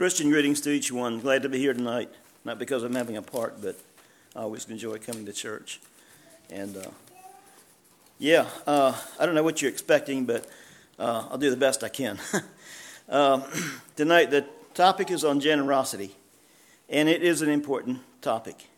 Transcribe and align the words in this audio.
Christian 0.00 0.30
greetings 0.30 0.62
to 0.62 0.70
each 0.70 0.90
one. 0.90 1.20
Glad 1.20 1.42
to 1.42 1.50
be 1.50 1.58
here 1.58 1.74
tonight. 1.74 2.08
Not 2.42 2.58
because 2.58 2.84
I'm 2.84 2.94
having 2.94 3.18
a 3.18 3.22
part, 3.22 3.60
but 3.60 3.76
I 4.34 4.40
always 4.40 4.66
enjoy 4.70 4.96
coming 4.96 5.26
to 5.26 5.32
church. 5.34 5.78
And 6.48 6.74
uh, 6.74 6.88
yeah, 8.18 8.46
uh, 8.66 8.98
I 9.18 9.26
don't 9.26 9.34
know 9.34 9.42
what 9.42 9.60
you're 9.60 9.70
expecting, 9.70 10.24
but 10.24 10.48
uh, 10.98 11.26
I'll 11.30 11.36
do 11.36 11.50
the 11.50 11.56
best 11.58 11.84
I 11.84 11.90
can. 11.90 12.18
Um, 13.10 13.44
tonight, 13.96 14.30
the 14.30 14.46
topic 14.72 15.10
is 15.10 15.22
on 15.22 15.38
generosity, 15.38 16.16
and 16.88 17.06
it 17.06 17.22
is 17.22 17.42
an 17.42 17.50
important 17.50 17.98
topic. 18.22 18.68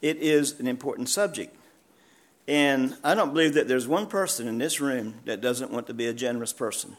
It 0.00 0.16
is 0.16 0.58
an 0.60 0.66
important 0.66 1.10
subject. 1.10 1.54
And 2.48 2.96
I 3.04 3.14
don't 3.14 3.34
believe 3.34 3.52
that 3.52 3.68
there's 3.68 3.86
one 3.86 4.06
person 4.06 4.48
in 4.48 4.56
this 4.56 4.80
room 4.80 5.16
that 5.26 5.42
doesn't 5.42 5.70
want 5.70 5.88
to 5.88 5.94
be 5.94 6.06
a 6.06 6.14
generous 6.14 6.54
person. 6.54 6.96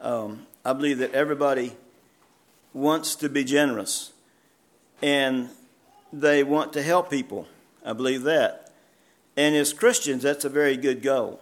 Um, 0.00 0.46
I 0.64 0.72
believe 0.72 0.96
that 0.96 1.12
everybody 1.12 1.76
wants 2.72 3.14
to 3.16 3.28
be 3.28 3.44
generous 3.44 4.12
and 5.02 5.48
they 6.12 6.42
want 6.42 6.72
to 6.74 6.82
help 6.82 7.10
people. 7.10 7.46
I 7.84 7.92
believe 7.92 8.22
that. 8.22 8.72
And 9.36 9.54
as 9.54 9.72
Christians, 9.72 10.22
that's 10.22 10.44
a 10.44 10.48
very 10.48 10.76
good 10.76 11.02
goal. 11.02 11.40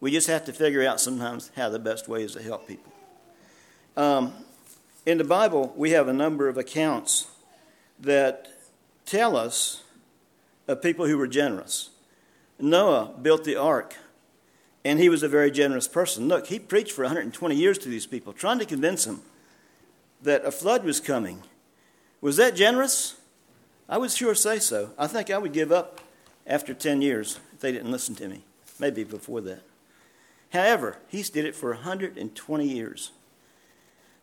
We 0.00 0.10
just 0.10 0.28
have 0.28 0.44
to 0.44 0.52
figure 0.52 0.86
out 0.86 1.00
sometimes 1.00 1.50
how 1.56 1.70
the 1.70 1.78
best 1.78 2.08
way 2.08 2.22
is 2.22 2.32
to 2.32 2.42
help 2.42 2.68
people. 2.68 2.92
Um, 3.96 4.34
in 5.06 5.18
the 5.18 5.24
Bible, 5.24 5.72
we 5.76 5.90
have 5.90 6.08
a 6.08 6.12
number 6.12 6.48
of 6.48 6.58
accounts 6.58 7.28
that 7.98 8.48
tell 9.06 9.36
us 9.36 9.82
of 10.68 10.82
people 10.82 11.06
who 11.06 11.16
were 11.16 11.26
generous. 11.26 11.90
Noah 12.58 13.14
built 13.20 13.44
the 13.44 13.56
ark, 13.56 13.94
and 14.84 14.98
he 14.98 15.08
was 15.08 15.22
a 15.22 15.28
very 15.28 15.50
generous 15.50 15.88
person. 15.88 16.28
Look, 16.28 16.48
he 16.48 16.58
preached 16.58 16.92
for 16.92 17.02
120 17.02 17.54
years 17.54 17.78
to 17.78 17.88
these 17.88 18.06
people, 18.06 18.32
trying 18.32 18.58
to 18.58 18.66
convince 18.66 19.04
them 19.04 19.22
that 20.22 20.44
a 20.44 20.50
flood 20.50 20.84
was 20.84 21.00
coming. 21.00 21.42
Was 22.20 22.36
that 22.36 22.56
generous? 22.56 23.16
I 23.88 23.98
would 23.98 24.10
sure 24.10 24.34
say 24.34 24.58
so. 24.58 24.90
I 24.98 25.06
think 25.06 25.30
I 25.30 25.38
would 25.38 25.52
give 25.52 25.70
up 25.70 26.00
after 26.46 26.74
10 26.74 27.02
years 27.02 27.38
if 27.52 27.60
they 27.60 27.72
didn't 27.72 27.90
listen 27.90 28.14
to 28.16 28.28
me, 28.28 28.42
maybe 28.78 29.04
before 29.04 29.40
that. 29.42 29.62
However, 30.52 30.98
he 31.08 31.22
did 31.22 31.44
it 31.44 31.54
for 31.54 31.70
120 31.70 32.66
years. 32.66 33.12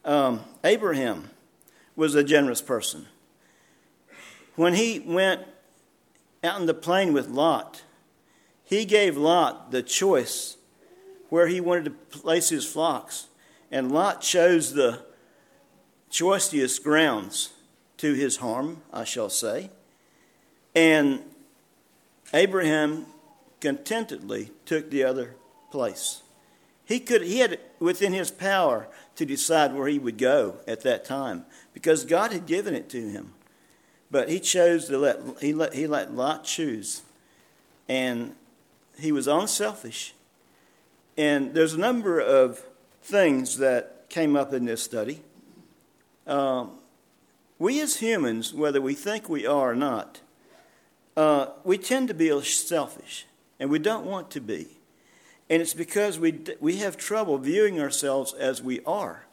Um, 0.05 0.41
Abraham 0.63 1.30
was 1.95 2.16
a 2.16 2.23
generous 2.23 2.61
person. 2.61 3.07
When 4.55 4.73
he 4.73 5.00
went 5.00 5.41
out 6.44 6.59
in 6.59 6.66
the 6.66 6.73
plain 6.73 7.13
with 7.13 7.30
Lot, 7.30 7.83
he 8.63 8.85
gave 8.85 9.17
Lot 9.17 9.72
the 9.72 9.83
choice 9.83 10.57
where 11.30 11.47
he 11.47 11.61
wanted 11.61 11.85
to 11.85 11.91
place 12.19 12.50
his 12.50 12.66
flocks. 12.66 13.28
And 13.72 13.91
Lot 13.91 14.22
chose 14.22 14.73
the 14.73 15.02
choicest 16.14 16.83
grounds 16.83 17.53
to 17.97 18.14
his 18.14 18.38
harm, 18.38 18.83
I 18.94 19.03
shall 19.03 19.31
say. 19.31 19.72
And 20.75 21.23
Abraham 22.33 23.08
contentedly 23.59 24.52
took 24.66 24.91
the 24.91 25.03
other 25.03 25.36
place. 25.72 26.22
He 26.86 27.00
could 27.00 27.23
he 27.23 27.39
had 27.39 27.59
within 27.80 28.14
his 28.14 28.30
power 28.30 28.88
to 29.16 29.25
decide 29.25 29.73
where 29.73 29.88
he 29.88 29.97
would 29.97 30.19
go 30.19 30.58
at 30.67 30.81
that 30.81 31.03
time 31.03 31.45
because 31.73 32.06
God 32.06 32.31
had 32.31 32.45
given 32.45 32.75
it 32.75 32.89
to 32.89 33.09
him. 33.09 33.34
But 34.11 34.30
he 34.30 34.39
chose 34.39 34.86
to 34.89 35.00
let 35.00 35.19
he 35.41 35.52
let 35.52 35.73
he 35.73 35.88
let 35.88 36.14
Lot 36.14 36.44
choose. 36.44 37.02
And 37.89 38.36
he 39.00 39.11
was 39.11 39.28
unselfish. 39.28 40.14
And 41.17 41.56
there's 41.56 41.73
a 41.73 41.80
number 41.80 42.19
of 42.19 42.64
things 43.02 43.58
that 43.58 44.09
came 44.09 44.36
up 44.36 44.53
in 44.53 44.66
this 44.66 44.84
study. 44.84 45.23
Um, 46.27 46.71
we 47.59 47.79
as 47.81 47.97
humans, 47.97 48.53
whether 48.53 48.81
we 48.81 48.93
think 48.93 49.29
we 49.29 49.45
are 49.45 49.71
or 49.71 49.75
not, 49.75 50.21
uh, 51.16 51.47
we 51.63 51.77
tend 51.77 52.07
to 52.07 52.13
be 52.13 52.41
selfish, 52.41 53.25
and 53.59 53.69
we 53.69 53.79
don't 53.79 54.06
want 54.06 54.31
to 54.31 54.41
be. 54.41 54.67
And 55.50 55.62
it's 55.62 55.73
because 55.73 56.17
we, 56.17 56.39
we 56.59 56.78
have 56.78 56.97
trouble 56.97 57.38
viewing 57.38 57.79
ourselves 57.79 58.33
as 58.33 58.62
we 58.62 58.79
are. 58.85 59.25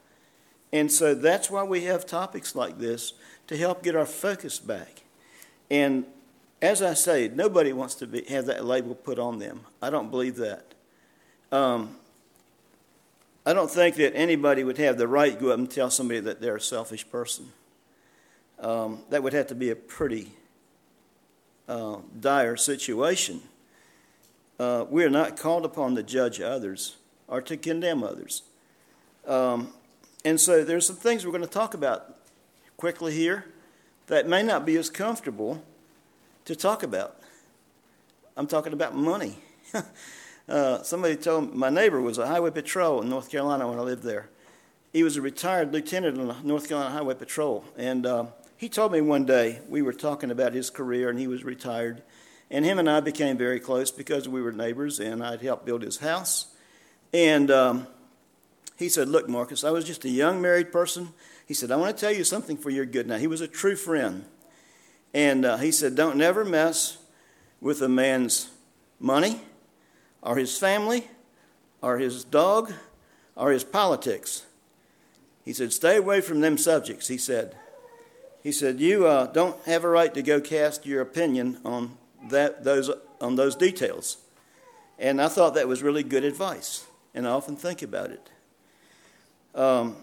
And 0.73 0.91
so 0.93 1.15
that's 1.15 1.51
why 1.51 1.63
we 1.63 1.85
have 1.85 2.07
topics 2.07 2.55
like 2.55 2.79
this 2.79 3.15
to 3.47 3.57
help 3.57 3.83
get 3.83 3.97
our 3.97 4.07
focus 4.07 4.59
back. 4.59 5.03
And 5.71 6.05
as 6.61 6.83
I 6.83 6.95
say, 6.95 7.31
nobody 7.35 7.73
wants 7.73 7.95
to 7.97 8.07
be, 8.07 8.23
have 8.25 8.47
that 8.47 8.65
label 8.65 8.95
put 8.95 9.19
on 9.19 9.39
them. 9.39 9.63
I 9.81 9.91
don't 9.91 10.11
believe 10.11 10.37
that. 10.37 10.75
Um, 11.51 11.97
I 13.47 13.55
don't 13.55 13.71
think 13.71 13.97
that 13.97 14.15
anybody 14.15 14.65
would 14.65 14.79
have 14.79 14.99
the 14.99 15.09
right 15.09 15.33
to 15.33 15.41
go 15.41 15.51
up 15.51 15.59
and 15.59 15.71
tell 15.71 15.91
somebody 15.91 16.21
that 16.21 16.41
they're 16.41 16.57
a 16.57 16.61
selfish 16.61 17.09
person. 17.11 17.53
Um, 18.59 19.03
that 19.09 19.23
would 19.23 19.33
have 19.33 19.47
to 19.47 19.55
be 19.55 19.71
a 19.71 19.77
pretty 19.77 20.33
uh, 21.67 21.97
dire 22.19 22.57
situation. 22.57 23.41
Uh, 24.59 24.85
we 24.91 25.05
are 25.05 25.11
not 25.11 25.39
called 25.39 25.65
upon 25.65 25.95
to 25.95 26.03
judge 26.03 26.41
others 26.41 26.97
or 27.29 27.41
to 27.41 27.57
condemn 27.57 28.03
others. 28.03 28.43
Um, 29.27 29.73
and 30.23 30.39
so 30.39 30.63
there's 30.63 30.87
some 30.87 30.97
things 30.97 31.25
we're 31.25 31.33
going 31.33 31.43
to 31.43 31.49
talk 31.49 31.73
about 31.73 32.17
quickly 32.77 33.15
here 33.15 33.47
that 34.09 34.29
may 34.29 34.43
not 34.43 34.67
be 34.67 34.77
as 34.77 34.91
comfortable 34.91 35.65
to 36.45 36.55
talk 36.55 36.83
about. 36.83 37.17
I'm 38.37 38.47
talking 38.47 38.75
about 38.75 38.95
money. 38.95 39.39
uh, 40.51 40.83
somebody 40.83 41.15
told 41.17 41.51
me, 41.51 41.57
my 41.57 41.71
neighbor 41.71 42.01
was 42.01 42.19
a 42.19 42.27
highway 42.27 42.51
patrol 42.51 43.01
in 43.03 43.09
North 43.09 43.31
Carolina 43.31 43.69
when 43.69 43.79
I 43.79 43.83
lived 43.83 44.03
there. 44.03 44.29
He 44.93 45.05
was 45.05 45.17
a 45.17 45.23
retired 45.23 45.73
lieutenant 45.73 46.19
in 46.19 46.27
the 46.27 46.37
North 46.43 46.69
Carolina 46.69 46.91
Highway 46.91 47.15
Patrol. 47.15 47.65
And 47.77 48.05
uh, 48.05 48.27
he 48.57 48.69
told 48.69 48.91
me 48.91 49.01
one 49.01 49.25
day, 49.25 49.61
we 49.69 49.83
were 49.83 49.93
talking 49.93 50.33
about 50.33 50.53
his 50.53 50.69
career 50.69 51.09
and 51.09 51.19
he 51.19 51.29
was 51.29 51.45
retired. 51.45 52.03
And 52.51 52.65
him 52.65 52.81
and 52.81 52.91
I 52.91 52.99
became 52.99 53.39
very 53.39 53.61
close 53.61 53.93
because 53.93 54.29
we 54.29 54.43
were 54.43 54.51
neighbors 54.51 54.99
and 54.99 55.23
I'd 55.23 55.41
helped 55.41 55.65
build 55.65 55.83
his 55.83 55.99
house. 55.99 56.49
And 57.13 57.49
um, 57.53 57.87
he 58.77 58.89
said, 58.89 59.09
Look, 59.09 59.29
Marcus, 59.29 59.63
I 59.63 59.71
was 59.71 59.85
just 59.85 60.05
a 60.05 60.11
young 60.11 60.43
married 60.43 60.73
person. 60.73 61.11
He 61.47 61.55
said, 61.55 61.71
I 61.71 61.77
want 61.77 61.97
to 61.97 62.01
tell 62.01 62.13
you 62.13 62.25
something 62.25 62.57
for 62.57 62.71
your 62.71 62.87
good. 62.87 63.07
Now, 63.07 63.19
he 63.19 63.29
was 63.29 63.41
a 63.41 63.49
true 63.49 63.77
friend. 63.77 64.25
And 65.15 65.45
uh, 65.45 65.59
he 65.59 65.71
said, 65.71 65.95
Don't 65.95 66.17
never 66.17 66.45
mess 66.45 66.99
with 67.61 67.81
a 67.83 67.89
man's 67.89 68.51
money 68.99 69.41
or 70.23 70.37
his 70.37 70.57
family 70.57 71.09
or 71.83 71.99
his 71.99 72.25
dog 72.25 72.73
or 73.37 73.51
his 73.51 73.65
politics. 73.65 74.45
He 75.45 75.53
said, 75.53 75.73
Stay 75.73 75.97
away 75.97 76.21
from 76.21 76.41
them 76.41 76.59
subjects, 76.59 77.09
he 77.09 77.19
said. 77.19 77.57
He 78.43 78.53
said, 78.53 78.81
You 78.81 79.07
uh, 79.07 79.27
don't 79.27 79.63
have 79.65 79.85
a 79.85 79.89
right 79.89 80.13
to 80.15 80.23
go 80.23 80.41
cast 80.41 80.87
your 80.87 81.01
opinion 81.01 81.59
on, 81.65 81.97
that, 82.31 82.65
those, 82.65 82.91
on 83.21 83.37
those 83.37 83.57
details. 83.57 84.19
And 84.99 85.21
I 85.21 85.29
thought 85.29 85.55
that 85.55 85.69
was 85.69 85.83
really 85.83 86.03
good 86.03 86.25
advice, 86.25 86.87
and 87.15 87.27
I 87.27 87.31
often 87.31 87.57
think 87.57 87.83
about 87.83 88.11
it. 88.11 88.29
Um, 89.55 89.97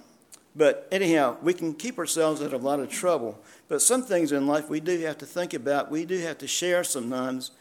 but 0.56 0.88
anyhow, 0.92 1.38
we 1.44 1.54
can 1.54 1.76
keep 1.76 2.00
ourselves 2.00 2.42
out 2.42 2.52
of 2.52 2.64
a 2.64 2.66
lot 2.66 2.80
of 2.80 2.90
trouble. 2.90 3.40
But 3.68 3.82
some 3.82 4.02
things 4.02 4.32
in 4.32 4.48
life 4.48 4.70
we 4.70 4.80
do 4.80 5.00
have 5.02 5.20
to 5.20 5.26
think 5.26 5.54
about, 5.54 5.92
we 5.92 6.04
do 6.04 6.18
have 6.18 6.40
to 6.40 6.48
share 6.48 6.84
sometimes, 6.84 7.52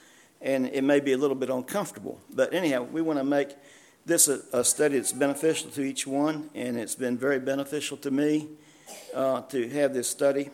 and 0.40 0.66
it 0.66 0.82
may 0.82 1.00
be 1.00 1.12
a 1.12 1.18
little 1.18 1.36
bit 1.36 1.50
uncomfortable. 1.50 2.20
But 2.34 2.52
anyhow, 2.52 2.82
we 2.82 3.02
want 3.02 3.18
to 3.18 3.24
make 3.24 3.50
this 4.04 4.28
a, 4.28 4.40
a 4.52 4.64
study 4.64 4.96
that's 4.96 5.12
beneficial 5.12 5.70
to 5.70 5.82
each 5.82 6.06
one, 6.06 6.50
and 6.54 6.78
it's 6.78 6.94
been 6.94 7.18
very 7.18 7.40
beneficial 7.40 7.96
to 7.98 8.10
me 8.10 8.48
uh, 9.14 9.42
to 9.42 9.68
have 9.70 9.94
this 9.94 10.08
study. 10.08 10.50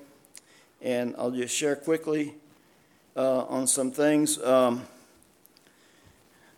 And 0.81 1.15
I'll 1.19 1.31
just 1.31 1.55
share 1.55 1.77
quickly 1.77 2.35
uh, 3.17 3.45
on 3.45 3.67
some 3.67 3.91
things. 3.91 4.43
Um, 4.43 4.83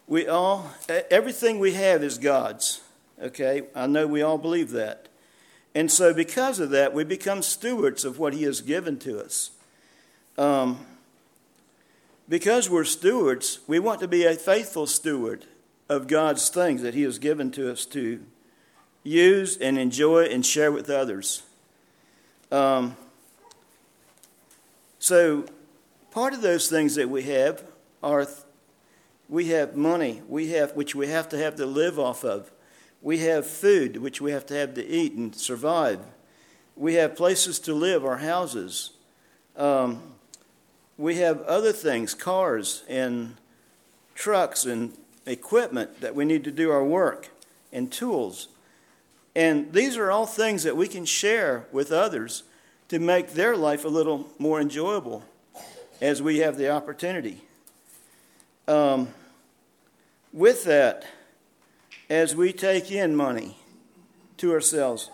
we 0.06 0.28
all, 0.28 0.70
everything 1.10 1.58
we 1.58 1.72
have 1.74 2.02
is 2.02 2.18
God's. 2.18 2.80
Okay, 3.22 3.62
I 3.74 3.86
know 3.86 4.06
we 4.06 4.22
all 4.22 4.38
believe 4.38 4.70
that. 4.72 5.08
And 5.74 5.90
so, 5.90 6.14
because 6.14 6.60
of 6.60 6.70
that, 6.70 6.94
we 6.94 7.04
become 7.04 7.42
stewards 7.42 8.04
of 8.04 8.18
what 8.18 8.34
He 8.34 8.44
has 8.44 8.60
given 8.60 8.98
to 9.00 9.20
us. 9.20 9.50
Um, 10.38 10.86
because 12.28 12.70
we're 12.70 12.84
stewards, 12.84 13.60
we 13.66 13.78
want 13.78 14.00
to 14.00 14.08
be 14.08 14.24
a 14.24 14.34
faithful 14.34 14.86
steward 14.86 15.46
of 15.88 16.06
God's 16.06 16.48
things 16.48 16.82
that 16.82 16.94
He 16.94 17.02
has 17.02 17.18
given 17.18 17.50
to 17.52 17.70
us 17.70 17.84
to 17.86 18.24
use 19.02 19.56
and 19.56 19.78
enjoy 19.78 20.24
and 20.24 20.44
share 20.44 20.72
with 20.72 20.88
others. 20.88 21.42
Um, 22.50 22.96
so, 24.98 25.44
part 26.10 26.32
of 26.32 26.40
those 26.40 26.68
things 26.68 26.94
that 26.94 27.10
we 27.10 27.24
have 27.24 27.62
are 28.02 28.26
we 29.28 29.46
have 29.48 29.76
money, 29.76 30.22
we 30.28 30.48
have 30.50 30.74
which 30.76 30.94
we 30.94 31.08
have 31.08 31.28
to 31.30 31.38
have 31.38 31.56
to 31.56 31.66
live 31.66 31.98
off 31.98 32.24
of. 32.24 32.50
We 33.02 33.18
have 33.18 33.46
food, 33.46 33.98
which 33.98 34.20
we 34.20 34.32
have 34.32 34.46
to 34.46 34.54
have 34.54 34.74
to 34.74 34.86
eat 34.86 35.12
and 35.12 35.34
survive. 35.34 36.00
We 36.74 36.94
have 36.94 37.16
places 37.16 37.58
to 37.60 37.74
live, 37.74 38.04
our 38.04 38.16
houses. 38.16 38.90
Um, 39.56 40.02
we 40.96 41.16
have 41.16 41.42
other 41.42 41.72
things, 41.72 42.14
cars 42.14 42.84
and 42.88 43.36
trucks 44.14 44.64
and 44.64 44.96
equipment 45.26 46.00
that 46.00 46.14
we 46.14 46.24
need 46.24 46.44
to 46.44 46.50
do 46.50 46.70
our 46.70 46.84
work 46.84 47.30
and 47.72 47.90
tools. 47.90 48.48
And 49.34 49.72
these 49.72 49.96
are 49.96 50.10
all 50.10 50.26
things 50.26 50.62
that 50.62 50.76
we 50.76 50.86
can 50.86 51.04
share 51.04 51.66
with 51.72 51.90
others 51.90 52.44
to 52.88 52.98
make 52.98 53.32
their 53.32 53.56
life 53.56 53.84
a 53.84 53.88
little 53.88 54.28
more 54.38 54.60
enjoyable 54.60 55.24
as 56.00 56.22
we 56.22 56.38
have 56.38 56.56
the 56.56 56.70
opportunity. 56.70 57.40
Um, 58.68 59.08
with 60.32 60.64
that, 60.64 61.04
as 62.08 62.36
we 62.36 62.52
take 62.52 62.90
in 62.92 63.16
money 63.16 63.56
to 64.36 64.52
ourselves, 64.52 65.10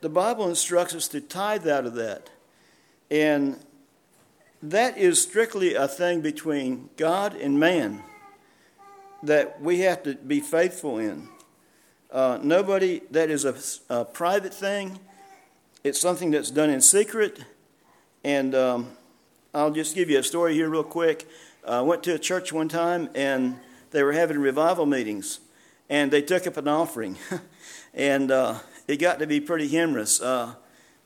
the 0.00 0.08
Bible 0.08 0.48
instructs 0.48 0.94
us 0.94 1.08
to 1.08 1.20
tithe 1.20 1.66
out 1.66 1.86
of 1.86 1.94
that. 1.94 2.30
And 3.10 3.58
that 4.62 4.96
is 4.96 5.22
strictly 5.22 5.74
a 5.74 5.86
thing 5.86 6.20
between 6.20 6.90
God 6.96 7.34
and 7.34 7.58
man 7.60 8.02
that 9.22 9.60
we 9.60 9.80
have 9.80 10.02
to 10.04 10.14
be 10.14 10.40
faithful 10.40 10.98
in. 10.98 11.28
Uh, 12.10 12.38
nobody, 12.42 13.00
that 13.10 13.30
is 13.30 13.44
a, 13.44 13.54
a, 13.92 14.04
private 14.04 14.54
thing. 14.54 14.98
It's 15.82 16.00
something 16.00 16.30
that's 16.30 16.50
done 16.50 16.70
in 16.70 16.80
secret. 16.80 17.44
And 18.24 18.54
um, 18.54 18.96
I'll 19.52 19.72
just 19.72 19.94
give 19.94 20.08
you 20.08 20.18
a 20.18 20.22
story 20.22 20.54
here, 20.54 20.68
real 20.68 20.84
quick. 20.84 21.28
I 21.66 21.80
went 21.80 22.02
to 22.04 22.14
a 22.14 22.18
church 22.18 22.52
one 22.52 22.68
time 22.68 23.10
and 23.14 23.58
they 23.90 24.02
were 24.02 24.12
having 24.12 24.38
revival 24.38 24.86
meetings 24.86 25.40
and 25.88 26.10
they 26.10 26.22
took 26.22 26.46
up 26.46 26.56
an 26.56 26.68
offering. 26.68 27.16
and 27.94 28.30
uh, 28.30 28.60
it 28.86 28.98
got 28.98 29.18
to 29.18 29.26
be 29.26 29.40
pretty 29.40 29.66
humorous. 29.66 30.20
Uh, 30.20 30.54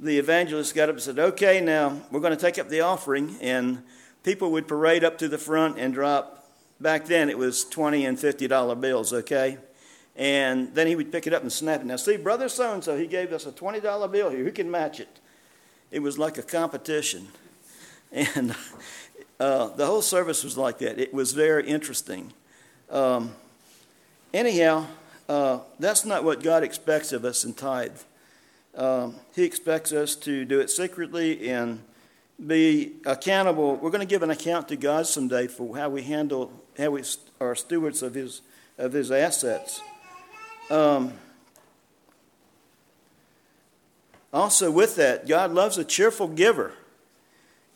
the 0.01 0.19
evangelist 0.19 0.75
got 0.75 0.89
up 0.89 0.95
and 0.97 1.03
said, 1.03 1.19
Okay, 1.19 1.61
now 1.61 2.01
we're 2.11 2.21
going 2.21 2.37
to 2.37 2.41
take 2.41 2.59
up 2.59 2.69
the 2.69 2.81
offering. 2.81 3.37
And 3.41 3.83
people 4.25 4.51
would 4.53 4.67
parade 4.67 5.05
up 5.05 5.19
to 5.19 5.29
the 5.29 5.39
front 5.39 5.79
and 5.79 5.93
drop, 5.95 6.49
back 6.81 7.07
then 7.07 7.29
it 7.29 7.39
was 7.39 7.65
20 7.65 8.07
and 8.07 8.19
$50 8.19 8.81
bills, 8.81 9.13
okay? 9.13 9.59
And 10.17 10.75
then 10.75 10.87
he 10.87 10.97
would 10.97 11.13
pick 11.13 11.27
it 11.27 11.33
up 11.33 11.43
and 11.43 11.53
snap 11.53 11.81
it. 11.81 11.87
Now, 11.87 11.97
see, 11.97 12.17
brother 12.17 12.49
so 12.49 12.73
and 12.73 12.83
so, 12.83 12.97
he 12.97 13.07
gave 13.07 13.33
us 13.33 13.47
a 13.47 13.53
$20 13.53 14.11
bill 14.11 14.31
here. 14.31 14.45
Who 14.45 14.53
can 14.53 14.71
match 14.71 15.01
it? 15.01 15.21
It 15.91 16.01
was 16.01 16.19
like 16.19 16.39
a 16.39 16.43
competition. 16.43 17.29
And 18.13 18.57
uh, 19.39 19.69
the 19.69 19.87
whole 19.87 20.03
service 20.03 20.43
was 20.43 20.59
like 20.59 20.79
that. 20.79 20.99
It 20.99 21.15
was 21.15 21.33
very 21.33 21.67
interesting. 21.67 22.33
Um, 22.91 23.33
anyhow, 24.35 24.87
uh, 25.29 25.61
that's 25.79 26.05
not 26.05 26.25
what 26.25 26.43
God 26.43 26.65
expects 26.65 27.13
of 27.13 27.25
us 27.25 27.45
in 27.45 27.55
tithe. 27.55 28.01
Um, 28.75 29.17
he 29.35 29.45
expects 29.45 29.93
us 29.93 30.15
to 30.17 30.45
do 30.45 30.61
it 30.61 30.71
secretly 30.71 31.51
and 31.51 31.81
be 32.47 32.93
accountable. 33.05 33.77
We're 33.77 33.91
going 33.91 34.01
to 34.01 34.07
give 34.07 34.23
an 34.23 34.31
account 34.31 34.69
to 34.69 34.77
God 34.77 35.07
someday 35.07 35.47
for 35.47 35.77
how 35.77 35.89
we 35.89 36.03
handle, 36.03 36.53
how 36.79 36.91
we 36.91 37.03
are 37.41 37.55
stewards 37.55 38.03
of 38.03 38.15
His 38.15 38.43
of 38.79 38.93
His 38.93 39.11
assets. 39.11 39.83
Um, 40.71 41.15
also, 44.33 44.71
with 44.71 44.97
that, 44.97 45.27
God 45.27 45.51
loves 45.53 45.77
a 45.77 45.85
cheerful 45.85 46.29
giver, 46.29 46.73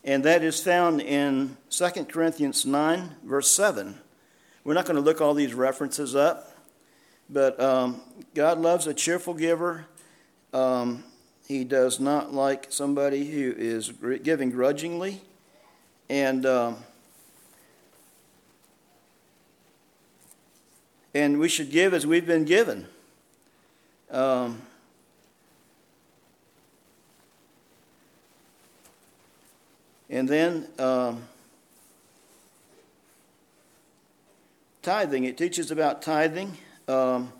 and 0.03 0.23
that 0.23 0.41
is 0.41 0.63
found 0.63 1.01
in 1.01 1.57
2 1.69 2.05
Corinthians 2.05 2.65
9, 2.65 3.17
verse 3.23 3.51
7. 3.51 3.99
We're 4.63 4.73
not 4.73 4.85
going 4.85 4.95
to 4.95 5.01
look 5.01 5.19
all 5.19 5.33
these 5.33 5.53
references 5.53 6.15
up, 6.15 6.55
but 7.29 7.59
um, 7.59 8.01
God 8.33 8.59
loves 8.59 8.87
a 8.87 8.93
cheerful 8.93 9.33
giver. 9.33 9.85
Um, 10.53 11.03
he 11.47 11.63
does 11.63 11.99
not 11.99 12.33
like 12.33 12.67
somebody 12.69 13.25
who 13.25 13.53
is 13.57 13.91
giving 14.23 14.51
grudgingly. 14.51 15.21
And. 16.09 16.45
Um, 16.45 16.77
and 21.15 21.39
we 21.39 21.47
should 21.47 21.71
give 21.71 21.93
as 21.93 22.05
we've 22.05 22.27
been 22.27 22.43
given. 22.43 22.85
Um, 24.11 24.61
and 30.09 30.27
then 30.27 30.67
um, 30.77 31.23
tithing, 34.81 35.23
it 35.23 35.37
teaches 35.37 35.71
about 35.71 36.01
tithing. 36.01 36.57
Um, 36.89 37.31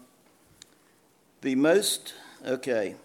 the 1.41 1.55
most, 1.55 2.13
okay, 2.45 2.95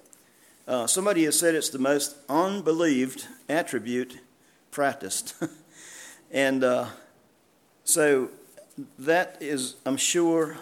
uh, 0.68 0.86
somebody 0.86 1.24
has 1.24 1.38
said 1.38 1.54
it's 1.54 1.70
the 1.70 1.78
most 1.78 2.16
unbelieved 2.28 3.26
attribute 3.48 4.18
practiced. 4.70 5.34
and 6.30 6.62
uh, 6.62 6.86
so 7.84 8.28
that 8.98 9.36
is, 9.40 9.76
I'm 9.86 9.96
sure, 9.96 10.58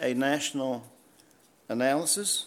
a 0.00 0.14
national 0.14 0.84
analysis. 1.68 2.46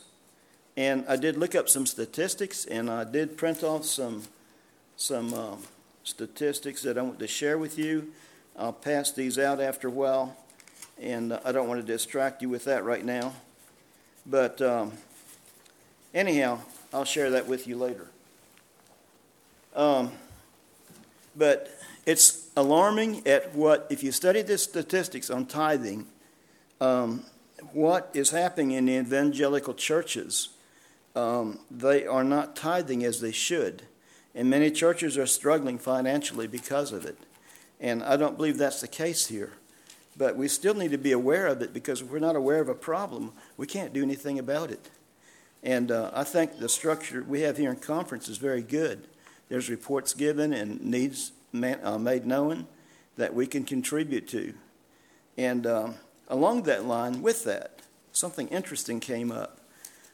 And 0.75 1.05
I 1.07 1.17
did 1.17 1.37
look 1.37 1.53
up 1.53 1.69
some 1.69 1.85
statistics, 1.85 2.65
and 2.65 2.89
I 2.89 3.03
did 3.03 3.37
print 3.37 3.63
off 3.63 3.85
some 3.85 4.23
some 4.95 5.33
um, 5.33 5.59
statistics 6.03 6.83
that 6.83 6.97
I 6.97 7.01
want 7.01 7.19
to 7.19 7.27
share 7.27 7.57
with 7.57 7.77
you. 7.77 8.11
I'll 8.57 8.71
pass 8.71 9.11
these 9.11 9.37
out 9.39 9.59
after 9.59 9.87
a 9.87 9.91
while, 9.91 10.37
and 11.01 11.33
I 11.43 11.51
don't 11.51 11.67
want 11.67 11.81
to 11.81 11.85
distract 11.85 12.41
you 12.41 12.49
with 12.49 12.65
that 12.65 12.83
right 12.83 13.03
now. 13.03 13.33
But 14.25 14.61
um, 14.61 14.93
anyhow, 16.13 16.59
I'll 16.93 17.05
share 17.05 17.29
that 17.31 17.47
with 17.47 17.67
you 17.67 17.77
later. 17.77 18.07
Um, 19.75 20.11
but 21.35 21.69
it's 22.05 22.49
alarming 22.55 23.25
at 23.27 23.55
what, 23.55 23.87
if 23.89 24.03
you 24.03 24.11
study 24.11 24.41
the 24.41 24.57
statistics 24.57 25.29
on 25.29 25.45
tithing, 25.45 26.05
um, 26.79 27.25
what 27.71 28.09
is 28.13 28.31
happening 28.31 28.71
in 28.71 28.85
the 28.85 28.97
evangelical 28.97 29.73
churches. 29.73 30.49
Um, 31.15 31.59
they 31.69 32.05
are 32.05 32.23
not 32.23 32.55
tithing 32.55 33.03
as 33.03 33.21
they 33.21 33.31
should. 33.31 33.83
And 34.35 34.49
many 34.49 34.71
churches 34.71 35.17
are 35.17 35.27
struggling 35.27 35.77
financially 35.77 36.47
because 36.47 36.91
of 36.91 37.05
it. 37.05 37.17
And 37.79 38.03
I 38.03 38.17
don't 38.17 38.35
believe 38.35 38.57
that's 38.57 38.81
the 38.81 38.87
case 38.87 39.27
here. 39.27 39.53
But 40.17 40.35
we 40.35 40.47
still 40.47 40.73
need 40.73 40.91
to 40.91 40.97
be 40.97 41.11
aware 41.11 41.47
of 41.47 41.61
it 41.61 41.73
because 41.73 42.01
if 42.01 42.09
we're 42.09 42.19
not 42.19 42.35
aware 42.35 42.59
of 42.59 42.69
a 42.69 42.75
problem, 42.75 43.31
we 43.57 43.67
can't 43.67 43.93
do 43.93 44.03
anything 44.03 44.39
about 44.39 44.71
it. 44.71 44.89
And 45.63 45.91
uh, 45.91 46.11
I 46.13 46.23
think 46.25 46.59
the 46.59 46.69
structure 46.69 47.23
we 47.23 47.41
have 47.41 47.57
here 47.57 47.71
in 47.71 47.77
conference 47.77 48.27
is 48.27 48.37
very 48.37 48.61
good. 48.61 49.07
There's 49.49 49.69
reports 49.69 50.13
given 50.13 50.53
and 50.53 50.81
needs 50.81 51.31
man, 51.53 51.79
uh, 51.83 51.97
made 51.97 52.25
known 52.25 52.67
that 53.15 53.33
we 53.33 53.47
can 53.47 53.63
contribute 53.63 54.27
to. 54.29 54.53
And 55.37 55.65
um, 55.65 55.95
along 56.27 56.63
that 56.63 56.85
line, 56.85 57.21
with 57.21 57.43
that, 57.45 57.79
something 58.11 58.47
interesting 58.49 58.99
came 58.99 59.31
up. 59.31 59.59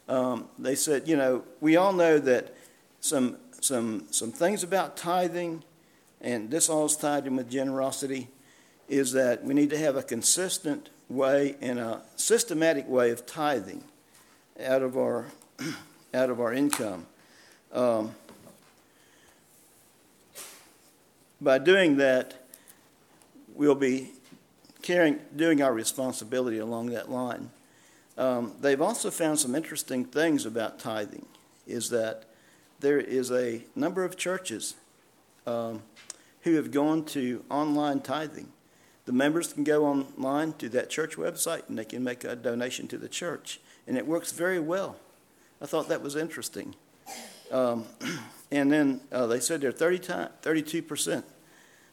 Um, 0.08 0.50
they 0.58 0.76
said, 0.76 1.08
you 1.08 1.16
know, 1.16 1.44
we 1.62 1.78
all 1.78 1.94
know 1.94 2.20
that 2.20 2.56
some, 3.00 3.38
some, 3.62 4.06
some 4.12 4.32
things 4.32 4.64
about 4.64 4.98
tithing, 4.98 5.64
and 6.22 6.50
this 6.50 6.70
all 6.70 6.86
is 6.86 6.96
tied 6.96 7.28
in 7.28 7.36
with 7.36 7.50
generosity, 7.50 8.30
is 8.88 9.12
that 9.14 9.44
we 9.44 9.54
need 9.54 9.70
to 9.70 9.78
have 9.78 9.96
a 9.96 10.04
consistent 10.04 10.90
way 11.10 11.56
and 11.62 11.80
a 11.80 12.02
systematic 12.16 12.88
way 12.88 13.12
of 13.12 13.26
tithing 13.26 13.84
out 14.66 14.82
of 14.82 14.98
our, 14.98 15.26
out 16.14 16.30
of 16.30 16.40
our 16.40 16.54
income. 16.54 17.06
Um, 17.72 18.16
by 21.42 21.58
doing 21.58 21.98
that, 21.98 22.46
we'll 23.54 23.76
be 23.76 24.12
carrying, 24.82 25.20
doing 25.36 25.62
our 25.62 25.74
responsibility 25.74 26.58
along 26.58 26.88
that 26.88 27.10
line. 27.10 27.52
Um, 28.18 28.54
they've 28.60 28.82
also 28.82 29.10
found 29.10 29.40
some 29.40 29.56
interesting 29.56 30.04
things 30.04 30.46
about 30.46 30.80
tithing, 30.80 31.26
is 31.66 31.90
that 31.90 32.26
there 32.80 33.00
is 33.00 33.32
a 33.32 33.64
number 33.76 34.04
of 34.04 34.18
churches 34.18 34.76
um, 35.48 35.82
who 36.42 36.56
have 36.56 36.72
gone 36.72 37.06
to 37.06 37.44
online 37.50 38.02
tithing. 38.02 38.52
The 39.06 39.14
members 39.14 39.54
can 39.54 39.64
go 39.64 39.86
online 39.86 40.54
to 40.54 40.70
that 40.70 40.90
church 40.90 41.16
website 41.16 41.68
and 41.68 41.78
they 41.78 41.86
can 41.86 42.04
make 42.04 42.24
a 42.24 42.36
donation 42.36 42.88
to 42.90 42.98
the 42.98 43.10
church, 43.10 43.60
and 43.88 43.98
it 43.98 44.06
works 44.06 44.32
very 44.32 44.60
well. 44.60 44.98
I 45.62 45.66
thought 45.66 45.90
that 45.90 46.02
was 46.02 46.16
interesting. 46.16 46.76
Um, 47.52 47.86
and 48.52 48.72
then 48.72 49.02
uh, 49.12 49.28
they 49.28 49.40
said 49.40 49.62
they're 49.62 49.72
30 49.72 50.00
32% 50.00 51.24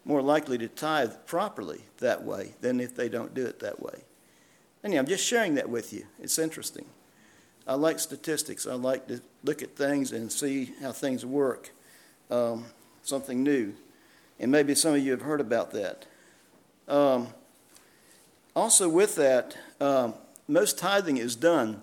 more 0.05 0.23
likely 0.23 0.57
to 0.57 0.69
tithe 0.69 1.13
properly 1.27 1.81
that 1.99 2.23
way 2.23 2.55
than 2.61 2.79
if 2.81 2.95
they 2.95 3.09
don't 3.09 3.35
do 3.35 3.45
it 3.45 3.59
that 3.59 3.83
way. 3.83 4.05
Anyhow, 4.85 5.01
I'm 5.01 5.07
just 5.07 5.25
sharing 5.25 5.57
that 5.57 5.69
with 5.69 5.93
you. 5.93 6.07
It's 6.21 6.39
interesting. 6.39 6.87
I 7.67 7.75
like 7.75 7.99
statistics. 7.99 8.69
I 8.69 8.75
like 8.75 9.09
to 9.09 9.21
look 9.43 9.63
at 9.63 9.75
things 9.75 10.13
and 10.13 10.31
see 10.31 10.73
how 10.81 10.93
things 10.93 11.27
work, 11.27 11.73
um, 12.31 12.67
something 13.03 13.43
new. 13.43 13.75
And 14.39 14.53
maybe 14.53 14.77
some 14.77 14.95
of 14.95 15.05
you 15.05 15.11
have 15.11 15.23
heard 15.23 15.41
about 15.41 15.73
that. 15.73 16.07
Um, 16.87 17.29
also, 18.55 18.89
with 18.89 19.17
that, 19.17 19.57
um, 19.81 20.15
most 20.47 20.79
tithing 20.79 21.17
is 21.17 21.35
done 21.35 21.83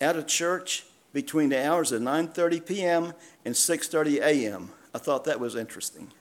at 0.00 0.16
a 0.16 0.22
church 0.22 0.84
between 1.12 1.48
the 1.48 1.66
hours 1.66 1.92
of 1.92 2.02
9:30 2.02 2.66
p.m. 2.66 3.12
and 3.44 3.54
6:30 3.54 4.20
a.m. 4.20 4.70
I 4.94 4.98
thought 4.98 5.24
that 5.24 5.40
was 5.40 5.56
interesting. 5.56 6.12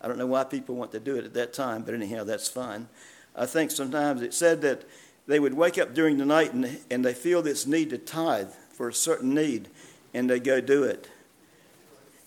I 0.00 0.08
don't 0.08 0.18
know 0.18 0.26
why 0.26 0.44
people 0.44 0.74
want 0.74 0.92
to 0.92 1.00
do 1.00 1.16
it 1.16 1.24
at 1.24 1.34
that 1.34 1.52
time, 1.52 1.82
but 1.82 1.94
anyhow, 1.94 2.24
that's 2.24 2.48
fine. 2.48 2.88
I 3.34 3.46
think 3.46 3.70
sometimes 3.70 4.22
it 4.22 4.34
said 4.34 4.60
that 4.60 4.82
they 5.26 5.40
would 5.40 5.54
wake 5.54 5.78
up 5.78 5.94
during 5.94 6.18
the 6.18 6.26
night 6.26 6.52
and, 6.52 6.78
and 6.90 7.04
they 7.04 7.14
feel 7.14 7.40
this 7.40 7.66
need 7.66 7.90
to 7.90 7.98
tithe 7.98 8.50
for 8.72 8.88
a 8.88 8.94
certain 8.94 9.34
need, 9.34 9.68
and 10.12 10.28
they 10.28 10.40
go 10.40 10.60
do 10.60 10.84
it. 10.84 11.08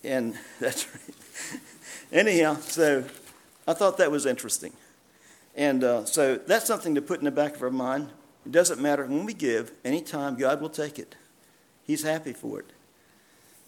And 0.03 0.35
that's 0.59 0.87
right. 0.87 1.61
Anyhow, 2.11 2.55
so 2.55 3.03
I 3.67 3.73
thought 3.73 3.97
that 3.97 4.11
was 4.11 4.25
interesting. 4.25 4.73
And 5.55 5.83
uh, 5.83 6.05
so 6.05 6.37
that's 6.37 6.65
something 6.65 6.95
to 6.95 7.01
put 7.01 7.19
in 7.19 7.25
the 7.25 7.31
back 7.31 7.55
of 7.55 7.63
our 7.63 7.69
mind. 7.69 8.09
It 8.47 8.53
doesn't 8.53 8.79
matter 8.79 9.05
when 9.05 9.25
we 9.25 9.33
give, 9.33 9.73
anytime 9.83 10.37
God 10.37 10.61
will 10.61 10.69
take 10.69 10.97
it. 10.97 11.15
He's 11.83 12.03
happy 12.03 12.31
for 12.31 12.61
it. 12.61 12.71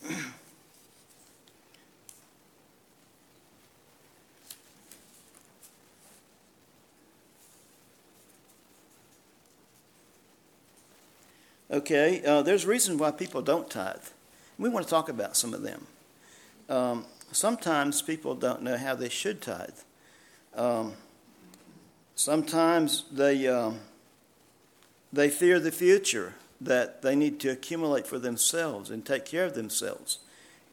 Okay, 11.71 12.23
uh, 12.25 12.41
there's 12.41 12.65
reasons 12.65 12.99
why 12.99 13.11
people 13.11 13.43
don't 13.43 13.69
tithe. 13.69 13.97
We 14.57 14.69
want 14.69 14.87
to 14.87 14.89
talk 14.89 15.07
about 15.07 15.37
some 15.37 15.53
of 15.53 15.61
them. 15.61 15.85
Um, 16.67 17.05
sometimes 17.31 18.01
people 18.01 18.33
don't 18.33 18.63
know 18.63 18.75
how 18.75 18.95
they 18.95 19.07
should 19.07 19.39
tithe. 19.39 19.77
Um, 20.55 20.93
sometimes 22.15 23.03
they, 23.11 23.47
um, 23.47 23.81
they 25.11 25.29
fear 25.29 25.59
the 25.59 25.71
future, 25.71 26.35
that 26.61 27.01
they 27.01 27.15
need 27.15 27.39
to 27.39 27.49
accumulate 27.49 28.05
for 28.05 28.19
themselves 28.19 28.89
and 28.89 29.05
take 29.05 29.25
care 29.25 29.45
of 29.45 29.53
themselves. 29.53 30.19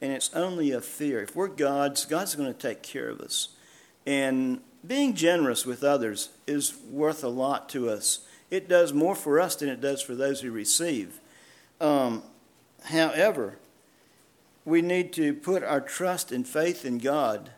And 0.01 0.11
it's 0.11 0.33
only 0.33 0.71
a 0.71 0.81
fear. 0.81 1.21
If 1.21 1.35
we're 1.35 1.47
God's, 1.47 2.05
God's 2.05 2.35
going 2.35 2.53
to 2.53 2.59
take 2.59 2.83
care 2.83 3.09
of 3.09 3.21
us. 3.21 3.49
And 4.05 4.61
being 4.85 5.15
generous 5.15 5.65
with 5.65 5.83
others 5.83 6.29
is 6.45 6.77
worth 6.89 7.23
a 7.23 7.29
lot 7.29 7.69
to 7.69 7.89
us 7.89 8.19
it 8.49 8.69
does 8.69 8.93
more 8.93 9.15
for 9.15 9.39
us 9.39 9.55
than 9.55 9.69
it 9.69 9.81
does 9.81 10.01
for 10.01 10.15
those 10.15 10.41
who 10.41 10.51
receive. 10.51 11.19
Um, 11.81 12.23
however, 12.85 13.57
we 14.65 14.81
need 14.81 15.13
to 15.13 15.33
put 15.33 15.63
our 15.63 15.81
trust 15.81 16.31
and 16.31 16.47
faith 16.47 16.85
in 16.85 16.97
God. 16.97 17.51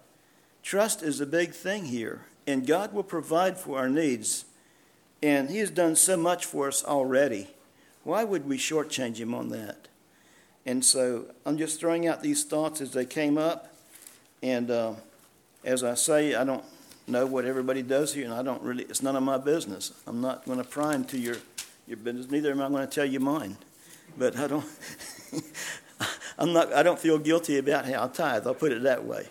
Trust 0.63 1.01
is 1.03 1.21
a 1.21 1.25
big 1.25 1.51
thing 1.51 1.85
here, 1.85 2.25
and 2.47 2.65
God 2.65 2.93
will 2.93 3.03
provide 3.03 3.57
for 3.57 3.77
our 3.77 3.89
needs. 3.89 4.45
And 5.21 5.49
He 5.49 5.57
has 5.59 5.69
done 5.69 5.95
so 5.95 6.17
much 6.17 6.45
for 6.45 6.67
us 6.67 6.83
already. 6.83 7.47
Why 8.03 8.23
would 8.23 8.47
we 8.47 8.57
shortchange 8.57 9.17
Him 9.17 9.33
on 9.33 9.49
that? 9.49 9.87
And 10.65 10.83
so 10.83 11.25
I'm 11.45 11.57
just 11.57 11.79
throwing 11.79 12.07
out 12.07 12.21
these 12.21 12.43
thoughts 12.43 12.81
as 12.81 12.91
they 12.91 13.05
came 13.05 13.37
up. 13.37 13.73
And 14.41 14.69
uh, 14.69 14.93
as 15.63 15.83
I 15.83 15.95
say, 15.95 16.35
I 16.35 16.43
don't 16.43 16.63
know 17.07 17.25
what 17.25 17.45
everybody 17.45 17.81
does 17.81 18.13
here, 18.13 18.25
and 18.25 18.33
I 18.33 18.43
don't 18.43 18.61
really, 18.61 18.83
it's 18.83 19.01
none 19.01 19.15
of 19.15 19.23
my 19.23 19.37
business. 19.37 19.91
I'm 20.07 20.21
not 20.21 20.45
going 20.45 20.59
to 20.59 20.63
pry 20.63 20.95
into 20.95 21.17
your, 21.17 21.37
your 21.87 21.97
business, 21.97 22.29
neither 22.29 22.51
am 22.51 22.61
I 22.61 22.69
going 22.69 22.87
to 22.87 22.93
tell 22.93 23.05
you 23.05 23.19
mine. 23.19 23.57
But 24.17 24.37
I 24.37 24.47
don't, 24.47 24.65
I'm 26.37 26.53
not, 26.53 26.71
I 26.73 26.83
don't 26.83 26.99
feel 26.99 27.17
guilty 27.17 27.57
about 27.57 27.85
how 27.85 28.05
I 28.05 28.07
tithe, 28.07 28.47
I'll 28.47 28.53
put 28.53 28.71
it 28.71 28.83
that 28.83 29.05
way. 29.05 29.27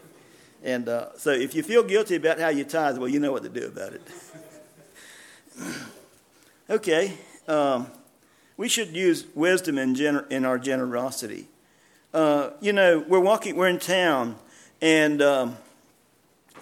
And 0.65 0.89
uh, 0.89 1.17
so 1.17 1.31
if 1.31 1.55
you 1.55 1.63
feel 1.63 1.85
guilty 1.85 2.17
about 2.17 2.41
how 2.41 2.49
you 2.49 2.65
tithe, 2.65 2.99
well, 2.99 3.09
you 3.09 3.21
know 3.21 3.33
what 3.33 3.45
to 3.45 3.49
do 3.49 3.67
about 3.67 3.93
it. 3.93 4.03
okay, 6.71 7.15
um, 7.47 7.89
we 8.57 8.69
should 8.69 8.95
use 8.95 9.27
wisdom 9.35 9.79
in, 9.79 9.95
gener- 9.95 10.31
in 10.31 10.45
our 10.45 10.59
generosity. 10.59 11.49
Uh, 12.13 12.51
you 12.61 12.73
know, 12.73 13.05
we're 13.07 13.21
walking, 13.21 13.57
we're 13.57 13.69
in 13.69 13.79
town, 13.79 14.37
and 14.81 15.21
um, 15.23 15.57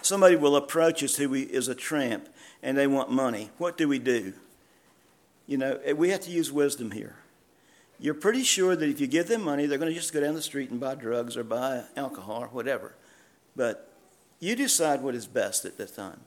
somebody 0.01 0.35
will 0.35 0.55
approach 0.55 1.03
us 1.03 1.15
who 1.15 1.33
is 1.33 1.67
a 1.67 1.75
tramp 1.75 2.27
and 2.63 2.77
they 2.77 2.87
want 2.87 3.11
money. 3.11 3.49
What 3.57 3.77
do 3.77 3.87
we 3.87 3.99
do? 3.99 4.33
You 5.47 5.57
know, 5.57 5.79
eh, 5.83 5.93
we 5.93 6.09
have 6.09 6.21
to 6.21 6.31
use 6.31 6.51
wisdom 6.51 6.91
here. 6.91 7.15
You're 7.99 8.13
pretty 8.13 8.43
sure 8.43 8.75
that 8.75 8.87
if 8.87 8.99
you 8.99 9.07
give 9.07 9.27
them 9.27 9.43
money, 9.43 9.65
they're 9.65 9.79
going 9.79 9.91
to 9.91 9.97
just 9.97 10.13
go 10.13 10.21
down 10.21 10.35
the 10.35 10.41
street 10.41 10.69
and 10.69 10.79
buy 10.79 10.95
drugs 10.95 11.35
or 11.35 11.43
buy 11.43 11.83
alcohol 11.95 12.43
or 12.43 12.47
whatever. 12.47 12.93
But 13.55 13.89
you 14.39 14.55
decide 14.55 15.01
what 15.01 15.15
is 15.15 15.25
best 15.25 15.65
at 15.65 15.77
that 15.77 15.95
time. 15.95 16.19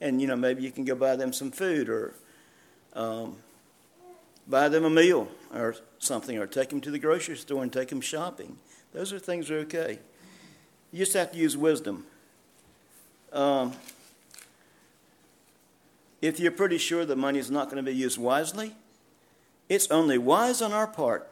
And, 0.00 0.20
you 0.20 0.26
know, 0.26 0.36
maybe 0.36 0.62
you 0.62 0.70
can 0.70 0.84
go 0.84 0.94
buy 0.94 1.16
them 1.16 1.32
some 1.32 1.50
food 1.50 1.88
or 1.88 2.14
um, 2.94 3.36
buy 4.46 4.68
them 4.68 4.84
a 4.84 4.90
meal 4.90 5.28
or 5.54 5.76
something 5.98 6.38
or 6.38 6.46
take 6.46 6.68
them 6.68 6.80
to 6.82 6.90
the 6.90 6.98
grocery 6.98 7.36
store 7.36 7.62
and 7.62 7.72
take 7.72 7.88
them 7.88 8.00
shopping. 8.00 8.56
Those 8.92 9.12
are 9.12 9.18
things 9.18 9.48
that 9.48 9.54
are 9.54 9.60
okay. 9.60 9.98
You 10.92 10.98
just 11.00 11.12
have 11.14 11.32
to 11.32 11.38
use 11.38 11.56
wisdom. 11.56 12.04
Um, 13.32 13.74
if 16.22 16.40
you're 16.40 16.52
pretty 16.52 16.78
sure 16.78 17.04
the 17.04 17.16
money 17.16 17.38
is 17.38 17.50
not 17.50 17.66
going 17.66 17.76
to 17.76 17.88
be 17.88 17.96
used 17.96 18.18
wisely, 18.18 18.74
it's 19.68 19.90
only 19.90 20.18
wise 20.18 20.62
on 20.62 20.72
our 20.72 20.86
part 20.86 21.30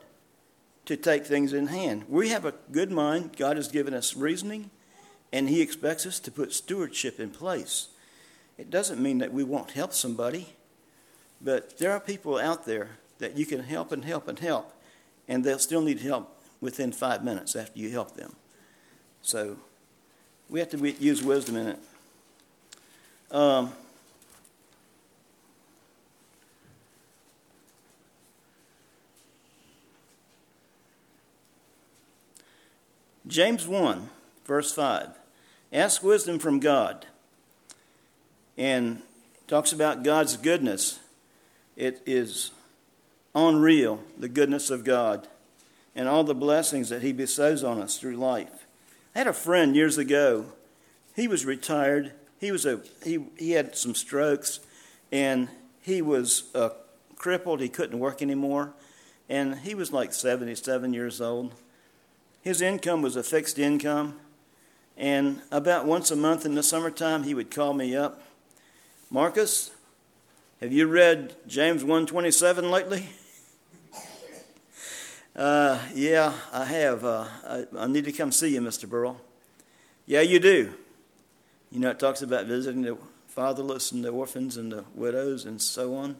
to 0.85 0.96
take 0.96 1.26
things 1.26 1.52
in 1.52 1.68
hand. 1.68 2.04
We 2.08 2.28
have 2.28 2.44
a 2.44 2.54
good 2.70 2.90
mind. 2.90 3.37
God 3.37 3.56
has 3.56 3.68
given 3.68 3.94
us 3.94 4.14
reasoning, 4.14 4.70
and 5.32 5.49
He 5.49 5.61
expects 5.61 6.06
us 6.06 6.20
to 6.20 6.30
put 6.30 6.52
stewardship 6.52 7.18
in 7.18 7.30
place. 7.30 7.88
It 8.58 8.70
doesn't 8.70 9.00
mean 9.00 9.18
that 9.18 9.32
we 9.32 9.44
won't 9.44 9.72
help 9.72 9.92
somebody, 9.92 10.54
but 11.40 11.78
there 11.78 11.92
are 11.92 12.00
people 12.00 12.38
out 12.38 12.64
there 12.64 12.90
that 13.18 13.36
you 13.36 13.46
can 13.46 13.62
help 13.62 13.92
and 13.92 14.04
help 14.04 14.28
and 14.28 14.38
help, 14.38 14.72
and 15.28 15.44
they'll 15.44 15.58
still 15.58 15.82
need 15.82 16.00
help 16.00 16.42
within 16.60 16.92
five 16.92 17.22
minutes 17.22 17.54
after 17.54 17.78
you 17.78 17.90
help 17.90 18.16
them. 18.16 18.34
So 19.22 19.58
we 20.48 20.60
have 20.60 20.70
to 20.70 20.90
use 20.92 21.22
wisdom 21.22 21.56
in 21.56 21.66
it. 21.68 21.78
Um, 23.30 23.72
James 33.26 33.66
1, 33.66 34.08
verse 34.46 34.72
5. 34.72 35.08
Ask 35.72 36.02
wisdom 36.02 36.38
from 36.38 36.60
God. 36.60 37.06
And 38.56 39.02
talks 39.46 39.72
about 39.72 40.02
God's 40.02 40.36
goodness. 40.36 40.98
It 41.76 42.02
is 42.06 42.50
unreal, 43.34 44.02
the 44.18 44.28
goodness 44.28 44.70
of 44.70 44.82
God, 44.82 45.28
and 45.94 46.08
all 46.08 46.25
the 46.25 46.34
blessings 46.34 46.88
that 46.88 47.02
He 47.02 47.12
bestows 47.12 47.62
on 47.62 47.80
us 47.80 47.98
through 47.98 48.16
life. 48.16 48.66
I 49.14 49.18
had 49.18 49.26
a 49.26 49.32
friend 49.32 49.76
years 49.76 49.98
ago. 49.98 50.46
He 51.14 51.28
was 51.28 51.46
retired. 51.46 52.12
He 52.38 52.52
was 52.52 52.66
a 52.66 52.80
he 53.02 53.25
he 53.38 53.52
had 53.52 53.76
some 53.76 53.94
strokes, 53.94 54.60
and 55.10 55.48
he 55.80 56.02
was 56.02 56.44
uh, 56.54 56.70
crippled. 57.16 57.60
He 57.60 57.68
couldn't 57.68 57.98
work 57.98 58.20
anymore, 58.20 58.72
and 59.28 59.56
he 59.60 59.75
was 59.75 59.92
like 59.92 60.12
77 60.12 60.92
years 60.92 61.20
old. 61.20 61.54
His 62.42 62.60
income 62.60 63.02
was 63.02 63.16
a 63.16 63.22
fixed 63.22 63.58
income, 63.58 64.20
and 64.96 65.40
about 65.50 65.86
once 65.86 66.10
a 66.10 66.16
month 66.16 66.44
in 66.44 66.54
the 66.54 66.62
summertime, 66.62 67.22
he 67.22 67.34
would 67.34 67.50
call 67.50 67.72
me 67.72 67.96
up. 67.96 68.22
Marcus, 69.08 69.70
have 70.60 70.72
you 70.72 70.88
read 70.88 71.36
James 71.46 71.82
127 71.84 72.70
lately? 72.70 73.08
Uh, 75.34 75.78
yeah, 75.94 76.32
I 76.50 76.64
have. 76.64 77.04
Uh, 77.04 77.26
I, 77.46 77.66
I, 77.76 77.86
need 77.88 78.06
to 78.06 78.12
come 78.12 78.32
see 78.32 78.54
you, 78.54 78.62
Mr. 78.62 78.88
Burrell. 78.88 79.20
Yeah, 80.06 80.22
you 80.22 80.40
do. 80.40 80.72
You 81.70 81.78
know, 81.78 81.90
it 81.90 81.98
talks 81.98 82.22
about 82.22 82.46
visiting 82.46 82.80
the 82.80 82.96
fatherless 83.28 83.92
and 83.92 84.02
the 84.02 84.08
orphans 84.08 84.56
and 84.56 84.72
the 84.72 84.86
widows 84.94 85.44
and 85.44 85.60
so 85.60 85.94
on. 85.94 86.16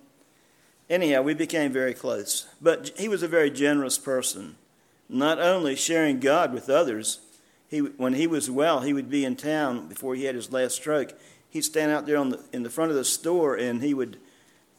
Anyhow, 0.91 1.23
we 1.23 1.33
became 1.33 1.73
very 1.73 1.95
close. 1.95 2.47
But 2.61 2.93
he 2.99 3.09
was 3.09 3.23
a 3.23 3.27
very 3.27 3.51
generous 3.51 3.97
person, 3.97 4.57
not 5.09 5.39
only 5.39 5.77
sharing 5.77 6.21
God 6.21 6.53
with 6.53 6.69
others. 6.69 7.21
He, 7.71 7.79
when 7.79 8.13
he 8.13 8.27
was 8.27 8.51
well, 8.51 8.83
he 8.83 8.93
would 8.93 9.09
be 9.09 9.25
in 9.25 9.37
town 9.37 9.89
before 9.89 10.15
he 10.15 10.25
had 10.25 10.35
his 10.35 10.53
last 10.53 10.75
stroke. 10.75 11.15
He'd 11.57 11.65
stand 11.65 11.91
out 11.91 12.05
there 12.05 12.19
on 12.19 12.29
the, 12.29 12.45
in 12.53 12.65
the 12.65 12.69
front 12.69 12.91
of 12.91 12.99
the 12.99 13.05
store 13.05 13.57
and 13.57 13.83
he 13.83 13.95
would 13.95 14.19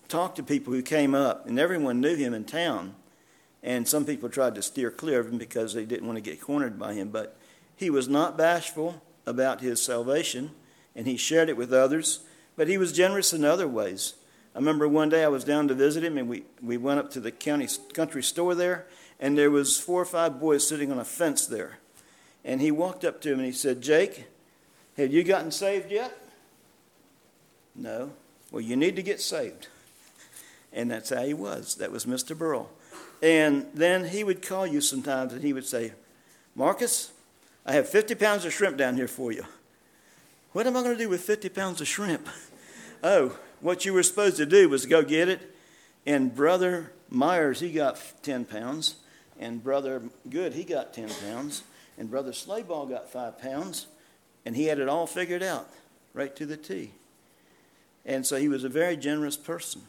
talk 0.08 0.36
to 0.36 0.44
people 0.44 0.72
who 0.72 0.84
came 0.84 1.16
up, 1.16 1.48
and 1.48 1.58
everyone 1.58 2.00
knew 2.00 2.16
him 2.16 2.36
in 2.36 2.44
town. 2.46 2.94
And 3.64 3.88
some 3.88 4.06
people 4.06 4.30
tried 4.30 4.54
to 4.54 4.62
steer 4.62 4.92
clear 4.92 5.20
of 5.20 5.28
him 5.28 5.40
because 5.40 5.74
they 5.74 5.86
didn't 5.86 6.06
want 6.06 6.18
to 6.18 6.22
get 6.22 6.40
cornered 6.40 6.78
by 6.78 6.94
him. 6.94 7.10
But 7.10 7.36
he 7.76 7.90
was 7.90 8.08
not 8.08 8.38
bashful 8.38 9.02
about 9.26 9.62
his 9.62 9.82
salvation, 9.82 10.52
and 10.96 11.08
he 11.08 11.18
shared 11.18 11.50
it 11.50 11.58
with 11.58 11.74
others. 11.74 12.20
But 12.56 12.68
he 12.68 12.78
was 12.78 12.94
generous 12.94 13.34
in 13.34 13.44
other 13.44 13.68
ways. 13.68 14.14
I 14.54 14.60
remember 14.60 14.88
one 14.88 15.10
day 15.10 15.24
I 15.24 15.30
was 15.30 15.44
down 15.44 15.68
to 15.70 15.74
visit 15.74 16.04
him, 16.04 16.16
and 16.16 16.30
we, 16.30 16.44
we 16.62 16.78
went 16.78 17.00
up 17.00 17.10
to 17.14 17.20
the 17.20 17.32
county 17.32 17.68
country 17.92 18.22
store 18.22 18.54
there, 18.54 18.86
and 19.20 19.36
there 19.36 19.50
was 19.50 19.80
four 19.80 20.00
or 20.00 20.06
five 20.06 20.40
boys 20.40 20.68
sitting 20.68 20.92
on 20.92 21.00
a 21.00 21.04
fence 21.04 21.48
there. 21.48 21.80
And 22.46 22.62
he 22.62 22.70
walked 22.70 23.04
up 23.04 23.20
to 23.22 23.32
him 23.32 23.40
and 23.40 23.48
he 23.48 23.52
said, 23.52 23.82
Jake, 23.82 24.28
have 24.96 25.12
you 25.12 25.24
gotten 25.24 25.50
saved 25.50 25.92
yet? 25.92 26.16
No. 27.78 28.12
Well, 28.52 28.62
you 28.62 28.76
need 28.76 28.96
to 28.96 29.04
get 29.04 29.22
saved. 29.22 29.68
And 30.74 30.92
that's 30.92 31.12
how 31.12 31.24
he 31.24 31.34
was. 31.34 31.76
That 31.76 31.92
was 31.92 32.06
Mr. 32.06 32.38
Burrell. 32.38 32.70
And 33.22 33.68
then 33.74 34.06
he 34.06 34.24
would 34.24 34.46
call 34.46 34.68
you 34.68 34.82
sometimes 34.82 35.34
and 35.34 35.44
he 35.44 35.54
would 35.54 35.66
say, 35.66 35.94
Marcus, 36.56 37.12
I 37.66 37.74
have 37.74 37.88
50 37.88 38.16
pounds 38.16 38.46
of 38.46 38.54
shrimp 38.54 38.78
down 38.78 38.96
here 38.96 39.08
for 39.08 39.32
you. 39.32 39.46
What 40.54 40.68
am 40.68 40.76
I 40.76 40.82
going 40.84 40.98
to 40.98 41.04
do 41.04 41.10
with 41.10 41.22
50 41.22 41.50
pounds 41.50 41.82
of 41.82 41.88
shrimp? 41.88 42.28
Oh, 43.04 43.38
what 43.62 43.86
you 43.86 43.94
were 43.94 44.04
supposed 44.04 44.38
to 44.38 44.46
do 44.46 44.70
was 44.70 44.86
go 44.86 45.04
get 45.04 45.30
it. 45.30 45.56
And 46.06 46.34
Brother 46.36 46.92
Myers, 47.10 47.60
he 47.60 47.72
got 47.72 48.02
10 48.24 48.46
pounds. 48.46 48.96
and 49.40 49.64
Brother 49.64 50.02
Good, 50.30 50.54
he 50.54 50.64
got 50.64 50.94
10 50.94 51.10
pounds, 51.10 51.64
and 51.98 52.10
Brother 52.10 52.32
Slayball 52.32 52.90
got 52.90 53.12
five 53.12 53.40
pounds, 53.40 53.88
and 54.46 54.56
he 54.56 54.66
had 54.66 54.80
it 54.80 54.90
all 54.90 55.06
figured 55.08 55.44
out, 55.44 55.70
right 56.14 56.36
to 56.36 56.46
the 56.46 56.58
T. 56.58 56.92
And 58.08 58.26
so 58.26 58.38
he 58.38 58.48
was 58.48 58.64
a 58.64 58.70
very 58.70 58.96
generous 58.96 59.36
person. 59.38 59.82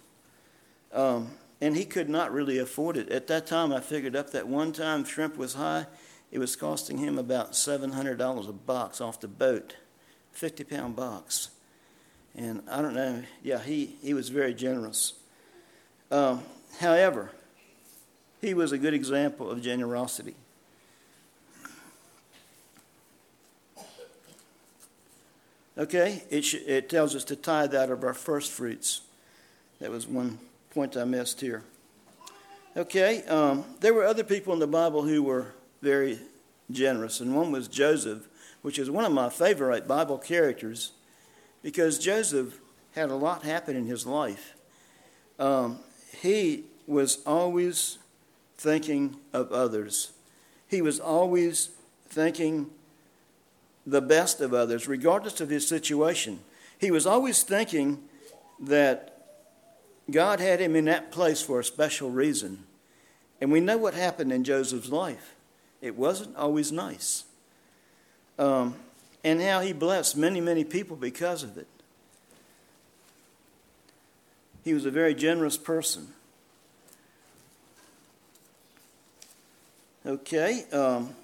Um, 0.93 1.31
and 1.61 1.77
he 1.77 1.85
could 1.85 2.09
not 2.09 2.33
really 2.33 2.59
afford 2.59 2.97
it. 2.97 3.09
At 3.11 3.29
that 3.29 3.47
time, 3.47 3.73
I 3.73 3.81
figured 3.81 4.17
up 4.17 4.33
that 4.33 4.49
one 4.49 4.73
time 4.73 5.05
shrimp 5.05 5.37
was 5.37 5.55
high, 5.55 5.87
it 6.31 6.39
was 6.39 6.57
costing 6.57 6.99
him 6.99 7.19
about 7.19 7.53
$700 7.53 8.49
a 8.49 8.53
box 8.53 9.01
off 9.01 9.21
the 9.21 9.29
boat, 9.29 9.77
50 10.33 10.65
pound 10.65 10.97
box. 10.97 11.51
And 12.35 12.63
I 12.71 12.83
don't 12.83 12.95
know, 12.95 13.23
yeah, 13.43 13.61
he, 13.61 13.97
he 14.03 14.15
was 14.15 14.29
very 14.29 14.53
generous. 14.53 15.15
Um, 16.11 16.43
however, 16.81 17.31
he 18.41 18.53
was 18.53 18.73
a 18.73 18.79
good 18.79 18.95
example 18.95 19.51
of 19.51 19.63
generosity. 19.63 20.35
Okay, 25.79 26.25
it, 26.29 26.45
sh- 26.45 26.57
it 26.67 26.89
tells 26.89 27.15
us 27.15 27.23
to 27.25 27.37
tithe 27.37 27.73
out 27.73 27.91
of 27.91 28.03
our 28.03 28.15
first 28.15 28.51
fruits. 28.51 29.03
That 29.81 29.93
was 29.93 30.09
one 30.09 30.39
point 30.71 30.97
I 30.97 31.05
missed 31.05 31.41
here. 31.41 31.63
Okay, 32.77 33.23
um, 33.25 33.65
there 33.79 33.95
were 33.95 34.05
other 34.05 34.25
people 34.25 34.53
in 34.53 34.59
the 34.59 34.67
Bible 34.67 35.03
who 35.03 35.23
were 35.23 35.47
very 35.81 36.19
generous, 36.71 37.21
and 37.21 37.35
one 37.35 37.53
was 37.53 37.69
Joseph, 37.69 38.29
which 38.63 38.79
is 38.79 38.91
one 38.91 39.05
of 39.05 39.13
my 39.13 39.29
favorite 39.29 39.87
Bible 39.87 40.19
characters 40.19 40.93
because 41.63 41.99
Joseph 41.99 42.59
had 42.93 43.11
a 43.11 43.15
lot 43.15 43.45
happen 43.45 43.77
in 43.77 43.87
his 43.87 44.05
life. 44.05 44.55
Um, 45.39 45.79
he 46.21 46.65
was 46.89 47.19
always 47.25 47.99
thinking 48.57 49.17
of 49.33 49.53
others, 49.53 50.11
he 50.67 50.83
was 50.83 50.99
always 50.99 51.71
thinking 52.09 52.71
the 53.89 54.03
best 54.03 54.41
of 54.41 54.53
others, 54.53 54.87
regardless 54.87 55.41
of 55.41 55.49
his 55.49 55.67
situation. 55.67 56.41
He 56.79 56.91
was 56.91 57.07
always 57.07 57.43
thinking 57.43 58.03
that 58.61 59.27
God 60.11 60.41
had 60.41 60.61
him 60.61 60.77
in 60.77 60.85
that 60.87 61.11
place 61.11 61.41
for 61.41 61.61
a 61.61 61.65
special 61.65 62.11
reason. 62.11 62.65
And 63.41 63.51
we 63.51 63.61
know 63.61 63.79
what 63.79 63.95
happened 63.95 64.33
in 64.33 64.45
Joseph's 64.45 64.91
life. 64.91 65.35
It 65.81 65.97
wasn't 65.97 66.37
always 66.37 66.71
nice. 66.73 67.25
Um, 68.39 68.75
and 69.25 69.41
how 69.41 69.61
he 69.61 69.73
blessed 69.73 70.17
many, 70.17 70.41
many 70.41 70.65
people 70.65 70.97
because 70.97 71.43
of 71.43 71.57
it. 71.57 71.67
He 74.65 74.75
was 74.75 74.85
a 74.85 74.91
very 74.91 75.15
generous 75.15 75.57
person. 75.57 76.09
Okay. 80.05 80.65
Um, 80.73 81.15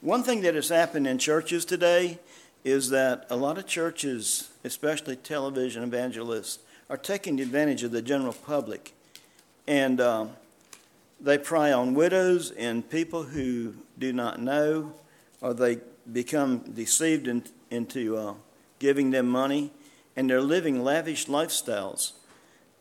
one 0.00 0.22
thing 0.22 0.42
that 0.42 0.54
has 0.54 0.68
happened 0.68 1.06
in 1.06 1.18
churches 1.18 1.64
today 1.64 2.18
is 2.64 2.90
that 2.90 3.26
a 3.30 3.36
lot 3.36 3.58
of 3.58 3.66
churches, 3.66 4.50
especially 4.64 5.16
television 5.16 5.82
evangelists, 5.82 6.58
are 6.88 6.96
taking 6.96 7.40
advantage 7.40 7.82
of 7.82 7.90
the 7.90 8.02
general 8.02 8.32
public. 8.32 8.94
And 9.66 10.00
um, 10.00 10.30
they 11.20 11.38
prey 11.38 11.72
on 11.72 11.94
widows 11.94 12.50
and 12.50 12.88
people 12.88 13.24
who 13.24 13.74
do 13.98 14.12
not 14.12 14.40
know, 14.40 14.94
or 15.40 15.54
they 15.54 15.78
become 16.10 16.58
deceived 16.74 17.28
in, 17.28 17.44
into 17.70 18.16
uh, 18.16 18.34
giving 18.78 19.10
them 19.10 19.28
money, 19.28 19.70
and 20.16 20.28
they're 20.28 20.40
living 20.40 20.82
lavish 20.82 21.26
lifestyles. 21.26 22.12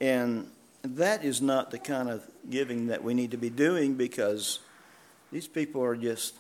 And 0.02 0.50
that 0.82 1.24
is 1.24 1.42
not 1.42 1.72
the 1.72 1.80
kind 1.80 2.10
of 2.10 2.26
giving 2.50 2.88
that 2.88 3.04
we 3.04 3.14
need 3.14 3.32
to 3.32 3.38
be 3.38 3.50
doing 3.50 3.96
because 3.96 4.60
these 5.32 5.48
people 5.48 5.84
are 5.84 5.96
just, 5.96 6.34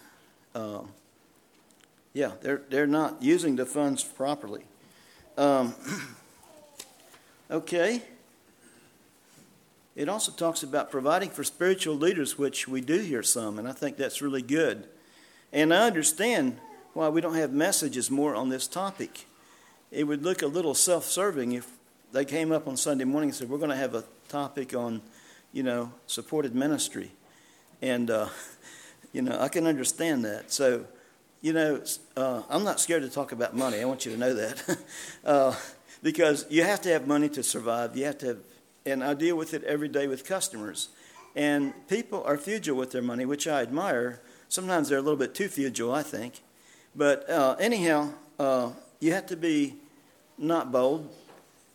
uh, 0.56 0.82
yeah, 2.14 2.32
they're, 2.42 2.62
they're 2.70 2.88
not 2.88 3.22
using 3.22 3.56
the 3.56 3.66
funds 3.66 4.04
properly. 4.04 4.64
Um, 5.38 5.74
okay. 7.52 8.02
It 9.96 10.10
also 10.10 10.32
talks 10.32 10.64
about 10.64 10.92
providing 10.92 11.30
for 11.30 11.44
spiritual 11.44 11.96
leaders, 11.96 12.38
which 12.38 12.68
we 12.68 12.82
do 12.82 13.00
hear 13.00 13.22
some, 13.22 13.60
and 13.60 13.68
I 13.68 13.74
think 13.74 13.98
that's 13.98 14.22
really 14.22 14.42
good. 14.42 14.88
And 15.52 15.74
I 15.74 15.88
understand 15.88 16.58
why 16.94 17.10
we 17.10 17.22
don't 17.22 17.36
have 17.36 17.52
messages 17.52 18.10
more 18.10 18.36
on 18.36 18.50
this 18.50 18.68
topic. 18.68 19.26
It 19.92 20.06
would 20.06 20.24
look 20.24 20.42
a 20.42 20.48
little 20.48 20.74
self 20.74 21.06
serving 21.06 21.54
if 21.54 21.68
they 22.12 22.26
came 22.26 22.52
up 22.52 22.68
on 22.68 22.78
Sunday 22.78 23.04
morning 23.04 23.30
and 23.30 23.36
said, 23.36 23.50
We're 23.50 23.58
going 23.58 23.72
to 23.72 23.76
have 23.76 23.96
a 23.96 24.04
topic 24.30 24.74
on, 24.74 25.02
you 25.52 25.64
know, 25.64 25.92
supported 26.08 26.56
ministry. 26.56 27.12
And, 27.82 28.10
uh, 28.10 28.30
you 29.12 29.22
know, 29.22 29.40
I 29.40 29.48
can 29.48 29.68
understand 29.68 30.26
that. 30.26 30.52
So, 30.52 30.86
you 31.42 31.54
know, 31.54 31.82
uh, 32.18 32.44
I'm 32.50 32.64
not 32.64 32.80
scared 32.80 33.04
to 33.04 33.10
talk 33.10 33.32
about 33.32 33.56
money. 33.56 33.80
I 33.80 33.86
want 33.86 34.06
you 34.06 34.12
to 34.12 34.18
know 34.18 34.34
that. 34.34 34.78
uh, 35.26 35.56
because 36.02 36.46
you 36.50 36.64
have 36.64 36.82
to 36.82 36.90
have 36.90 37.08
money 37.08 37.30
to 37.30 37.44
survive. 37.44 37.96
You 37.96 38.06
have 38.06 38.18
to 38.20 38.28
have 38.28 38.38
and 38.86 39.04
I 39.04 39.14
deal 39.14 39.36
with 39.36 39.54
it 39.54 39.64
every 39.64 39.88
day 39.88 40.08
with 40.08 40.26
customers. 40.26 40.90
And 41.36 41.74
people 41.88 42.24
are 42.24 42.38
frugal 42.38 42.76
with 42.76 42.92
their 42.92 43.02
money, 43.02 43.26
which 43.26 43.48
I 43.48 43.62
admire. 43.62 44.20
Sometimes 44.48 44.90
they're 44.90 44.98
a 44.98 45.02
little 45.02 45.20
bit 45.20 45.36
too 45.36 45.48
frugal, 45.48 45.94
I 45.94 46.04
think. 46.04 46.42
But 46.96 47.30
uh, 47.30 47.56
anyhow, 47.60 48.14
uh, 48.40 48.72
you 49.00 49.14
have 49.14 49.28
to 49.28 49.38
be 49.38 49.76
not 50.38 50.72
bold, 50.72 51.10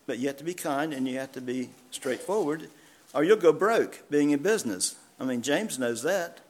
but 0.07 0.19
you 0.19 0.27
have 0.27 0.37
to 0.39 0.45
be 0.45 0.55
kind 0.55 0.93
and 0.93 1.07
you 1.07 1.19
have 1.19 1.33
to 1.33 1.41
be 1.41 1.71
straightforward, 1.91 2.69
or 3.15 3.23
you'll 3.23 3.37
go 3.37 3.53
broke 3.53 4.03
being 4.11 4.31
in 4.31 4.41
business. 4.43 4.97
I 5.21 5.25
mean, 5.25 5.43
James 5.43 5.79
knows 5.79 6.03
that. 6.03 6.41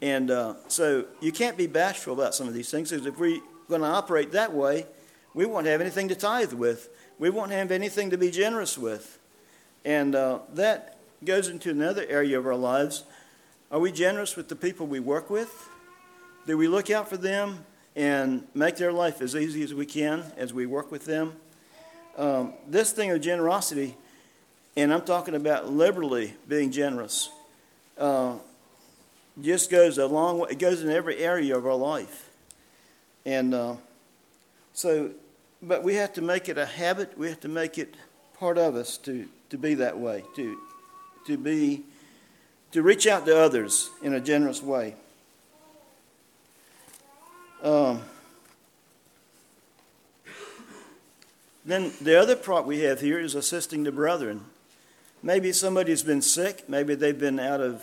And 0.00 0.30
uh, 0.30 0.54
so 0.68 1.06
you 1.20 1.32
can't 1.32 1.56
be 1.56 1.66
bashful 1.66 2.14
about 2.14 2.34
some 2.34 2.46
of 2.46 2.54
these 2.54 2.70
things 2.70 2.90
because 2.90 3.06
if 3.06 3.18
we're 3.18 3.40
going 3.68 3.80
to 3.80 3.86
operate 3.88 4.32
that 4.32 4.52
way, 4.52 4.86
we 5.34 5.44
won't 5.44 5.66
have 5.66 5.80
anything 5.80 6.08
to 6.08 6.14
tithe 6.14 6.52
with. 6.52 6.88
We 7.18 7.30
won't 7.30 7.50
have 7.50 7.70
anything 7.70 8.10
to 8.10 8.18
be 8.18 8.30
generous 8.30 8.78
with. 8.78 9.18
And 9.84 10.14
uh, 10.14 10.40
that 10.54 10.98
goes 11.24 11.48
into 11.48 11.70
another 11.70 12.04
area 12.08 12.38
of 12.38 12.46
our 12.46 12.54
lives. 12.54 13.04
Are 13.70 13.80
we 13.80 13.92
generous 13.92 14.36
with 14.36 14.48
the 14.48 14.56
people 14.56 14.86
we 14.86 15.00
work 15.00 15.30
with? 15.30 15.68
Do 16.46 16.56
we 16.56 16.68
look 16.68 16.90
out 16.90 17.08
for 17.08 17.16
them 17.16 17.64
and 17.96 18.46
make 18.54 18.76
their 18.76 18.92
life 18.92 19.20
as 19.20 19.34
easy 19.34 19.62
as 19.62 19.74
we 19.74 19.84
can 19.84 20.24
as 20.36 20.54
we 20.54 20.66
work 20.66 20.90
with 20.90 21.04
them? 21.04 21.34
Um, 22.16 22.54
this 22.66 22.92
thing 22.92 23.10
of 23.10 23.20
generosity, 23.20 23.96
and 24.76 24.92
I'm 24.92 25.02
talking 25.02 25.34
about 25.34 25.70
liberally 25.70 26.34
being 26.48 26.70
generous, 26.70 27.30
uh, 27.96 28.36
just 29.42 29.70
goes 29.70 29.98
a 29.98 30.06
long 30.06 30.38
way. 30.38 30.48
It 30.50 30.58
goes 30.58 30.82
in 30.82 30.90
every 30.90 31.18
area 31.18 31.56
of 31.56 31.66
our 31.66 31.74
life. 31.74 32.30
And 33.24 33.54
uh, 33.54 33.76
so, 34.72 35.10
but 35.62 35.82
we 35.82 35.94
have 35.94 36.12
to 36.14 36.22
make 36.22 36.48
it 36.48 36.58
a 36.58 36.66
habit. 36.66 37.16
We 37.18 37.28
have 37.28 37.40
to 37.40 37.48
make 37.48 37.78
it 37.78 37.94
part 38.38 38.58
of 38.58 38.74
us 38.74 38.96
to 38.98 39.28
to 39.50 39.56
be 39.58 39.74
that 39.74 39.98
way, 39.98 40.24
to, 40.36 40.58
to 41.26 41.36
be, 41.36 41.82
to 42.72 42.82
reach 42.82 43.06
out 43.06 43.24
to 43.26 43.36
others 43.36 43.90
in 44.02 44.12
a 44.12 44.20
generous 44.20 44.62
way. 44.62 44.94
Um, 47.62 48.02
then 51.64 51.92
the 52.00 52.20
other 52.20 52.36
part 52.36 52.66
we 52.66 52.80
have 52.80 53.00
here 53.00 53.18
is 53.18 53.34
assisting 53.34 53.84
the 53.84 53.92
brethren. 53.92 54.44
Maybe 55.22 55.52
somebody's 55.52 56.02
been 56.02 56.22
sick, 56.22 56.68
maybe 56.68 56.94
they've 56.94 57.18
been 57.18 57.40
out 57.40 57.60
of 57.60 57.82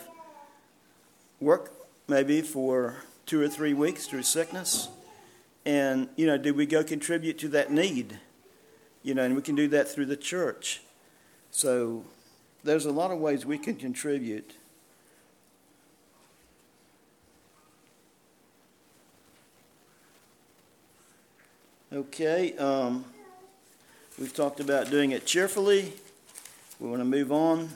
work, 1.40 1.72
maybe 2.08 2.42
for 2.42 2.96
two 3.26 3.40
or 3.40 3.48
three 3.48 3.74
weeks 3.74 4.06
through 4.06 4.22
sickness. 4.22 4.88
And, 5.64 6.08
you 6.16 6.26
know, 6.26 6.38
do 6.38 6.54
we 6.54 6.66
go 6.66 6.84
contribute 6.84 7.38
to 7.38 7.48
that 7.48 7.70
need? 7.70 8.20
You 9.02 9.14
know, 9.14 9.24
and 9.24 9.34
we 9.34 9.42
can 9.42 9.54
do 9.54 9.68
that 9.68 9.88
through 9.88 10.06
the 10.06 10.16
church. 10.16 10.80
So 11.50 12.04
there's 12.62 12.86
a 12.86 12.92
lot 12.92 13.10
of 13.10 13.18
ways 13.18 13.44
we 13.44 13.58
can 13.58 13.76
contribute. 13.76 14.54
Okay, 21.92 22.56
um, 22.58 23.04
we've 24.18 24.34
talked 24.34 24.60
about 24.60 24.90
doing 24.90 25.12
it 25.12 25.24
cheerfully. 25.24 25.92
We 26.78 26.88
want 26.88 27.00
to 27.00 27.04
move 27.04 27.32
on. 27.32 27.70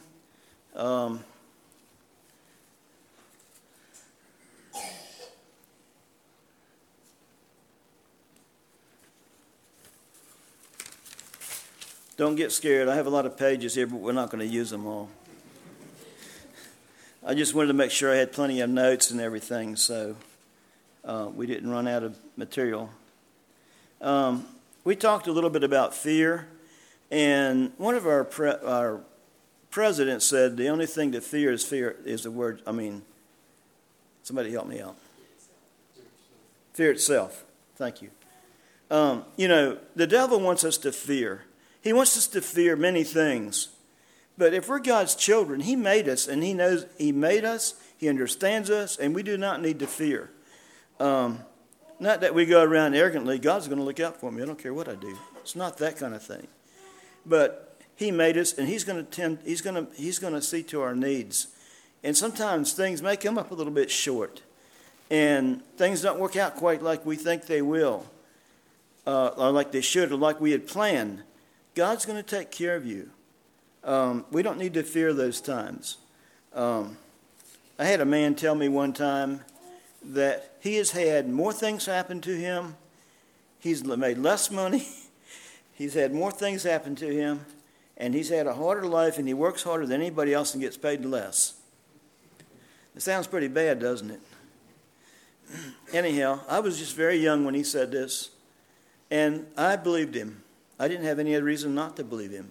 Um, 0.74 1.24
Don't 12.20 12.36
get 12.36 12.52
scared. 12.52 12.86
I 12.86 12.96
have 12.96 13.06
a 13.06 13.10
lot 13.10 13.24
of 13.24 13.38
pages 13.38 13.74
here, 13.74 13.86
but 13.86 13.96
we're 13.96 14.12
not 14.12 14.28
going 14.28 14.46
to 14.46 14.54
use 14.54 14.68
them 14.68 14.86
all. 14.86 15.08
I 17.26 17.32
just 17.32 17.54
wanted 17.54 17.68
to 17.68 17.72
make 17.72 17.90
sure 17.90 18.12
I 18.12 18.16
had 18.16 18.30
plenty 18.30 18.60
of 18.60 18.68
notes 18.68 19.10
and 19.10 19.22
everything, 19.22 19.74
so 19.74 20.16
uh, 21.02 21.30
we 21.34 21.46
didn't 21.46 21.70
run 21.70 21.88
out 21.88 22.02
of 22.02 22.18
material. 22.36 22.90
Um, 24.02 24.44
we 24.84 24.96
talked 24.96 25.28
a 25.28 25.32
little 25.32 25.48
bit 25.48 25.64
about 25.64 25.94
fear, 25.94 26.46
and 27.10 27.72
one 27.78 27.94
of 27.94 28.06
our 28.06 28.24
pre- 28.24 28.50
our 28.66 29.00
presidents 29.70 30.26
said 30.26 30.58
the 30.58 30.68
only 30.68 30.84
thing 30.84 31.12
to 31.12 31.22
fear 31.22 31.50
is 31.50 31.64
fear 31.64 31.96
is 32.04 32.24
the 32.24 32.30
word. 32.30 32.60
I 32.66 32.72
mean, 32.72 33.00
Somebody 34.24 34.52
help 34.52 34.66
me 34.66 34.82
out. 34.82 34.94
Fear 36.74 36.90
itself. 36.90 37.44
Thank 37.76 38.02
you. 38.02 38.10
Um, 38.90 39.24
you 39.38 39.48
know, 39.48 39.78
the 39.96 40.06
devil 40.06 40.38
wants 40.38 40.64
us 40.64 40.76
to 40.76 40.92
fear. 40.92 41.44
He 41.82 41.92
wants 41.92 42.16
us 42.16 42.26
to 42.28 42.40
fear 42.40 42.76
many 42.76 43.04
things. 43.04 43.68
But 44.36 44.54
if 44.54 44.68
we're 44.68 44.80
God's 44.80 45.14
children, 45.14 45.60
He 45.60 45.76
made 45.76 46.08
us 46.08 46.28
and 46.28 46.42
He 46.42 46.54
knows 46.54 46.86
He 46.98 47.12
made 47.12 47.44
us, 47.44 47.74
He 47.98 48.08
understands 48.08 48.70
us, 48.70 48.96
and 48.96 49.14
we 49.14 49.22
do 49.22 49.36
not 49.36 49.60
need 49.60 49.78
to 49.80 49.86
fear. 49.86 50.30
Um, 50.98 51.40
not 51.98 52.22
that 52.22 52.34
we 52.34 52.46
go 52.46 52.62
around 52.62 52.94
arrogantly, 52.94 53.38
God's 53.38 53.68
going 53.68 53.78
to 53.78 53.84
look 53.84 54.00
out 54.00 54.18
for 54.18 54.32
me. 54.32 54.42
I 54.42 54.46
don't 54.46 54.58
care 54.58 54.72
what 54.72 54.88
I 54.88 54.94
do. 54.94 55.16
It's 55.40 55.56
not 55.56 55.78
that 55.78 55.98
kind 55.98 56.14
of 56.14 56.22
thing. 56.22 56.46
But 57.26 57.78
He 57.96 58.10
made 58.10 58.38
us, 58.38 58.54
and 58.54 58.66
He's 58.66 58.84
going 58.84 59.04
to 59.04 59.10
tend, 59.10 59.38
He's 59.44 59.60
going 59.60 59.86
to, 59.86 59.94
He's 59.94 60.18
going 60.18 60.34
to 60.34 60.42
see 60.42 60.62
to 60.64 60.80
our 60.80 60.94
needs. 60.94 61.48
And 62.02 62.16
sometimes 62.16 62.72
things 62.72 63.02
may 63.02 63.16
come 63.16 63.36
up 63.36 63.50
a 63.50 63.54
little 63.54 63.72
bit 63.72 63.90
short, 63.90 64.40
and 65.10 65.62
things 65.76 66.00
don't 66.00 66.18
work 66.18 66.36
out 66.36 66.56
quite 66.56 66.82
like 66.82 67.04
we 67.04 67.16
think 67.16 67.44
they 67.44 67.60
will, 67.60 68.06
uh, 69.06 69.28
or 69.36 69.50
like 69.50 69.72
they 69.72 69.82
should, 69.82 70.12
or 70.12 70.16
like 70.16 70.40
we 70.40 70.52
had 70.52 70.66
planned. 70.66 71.22
God's 71.80 72.04
going 72.04 72.22
to 72.22 72.36
take 72.36 72.50
care 72.50 72.76
of 72.76 72.84
you. 72.84 73.08
Um, 73.84 74.26
we 74.30 74.42
don't 74.42 74.58
need 74.58 74.74
to 74.74 74.82
fear 74.82 75.14
those 75.14 75.40
times. 75.40 75.96
Um, 76.52 76.98
I 77.78 77.86
had 77.86 78.02
a 78.02 78.04
man 78.04 78.34
tell 78.34 78.54
me 78.54 78.68
one 78.68 78.92
time 78.92 79.40
that 80.04 80.56
he 80.60 80.74
has 80.74 80.90
had 80.90 81.26
more 81.26 81.54
things 81.54 81.86
happen 81.86 82.20
to 82.20 82.36
him, 82.36 82.76
he's 83.60 83.82
made 83.82 84.18
less 84.18 84.50
money, 84.50 84.86
he's 85.72 85.94
had 85.94 86.12
more 86.12 86.30
things 86.30 86.64
happen 86.64 86.96
to 86.96 87.06
him, 87.06 87.46
and 87.96 88.12
he's 88.12 88.28
had 88.28 88.46
a 88.46 88.52
harder 88.52 88.84
life, 88.86 89.16
and 89.16 89.26
he 89.26 89.32
works 89.32 89.62
harder 89.62 89.86
than 89.86 90.02
anybody 90.02 90.34
else 90.34 90.52
and 90.52 90.62
gets 90.62 90.76
paid 90.76 91.02
less. 91.06 91.54
It 92.94 93.00
sounds 93.00 93.26
pretty 93.26 93.48
bad, 93.48 93.80
doesn't 93.80 94.10
it? 94.10 94.20
Anyhow, 95.94 96.40
I 96.46 96.60
was 96.60 96.78
just 96.78 96.94
very 96.94 97.16
young 97.16 97.46
when 97.46 97.54
he 97.54 97.62
said 97.62 97.90
this, 97.90 98.28
and 99.10 99.46
I 99.56 99.76
believed 99.76 100.14
him. 100.14 100.42
I 100.80 100.88
didn't 100.88 101.04
have 101.04 101.18
any 101.18 101.36
other 101.36 101.44
reason 101.44 101.74
not 101.74 101.94
to 101.96 102.04
believe 102.04 102.30
him. 102.30 102.50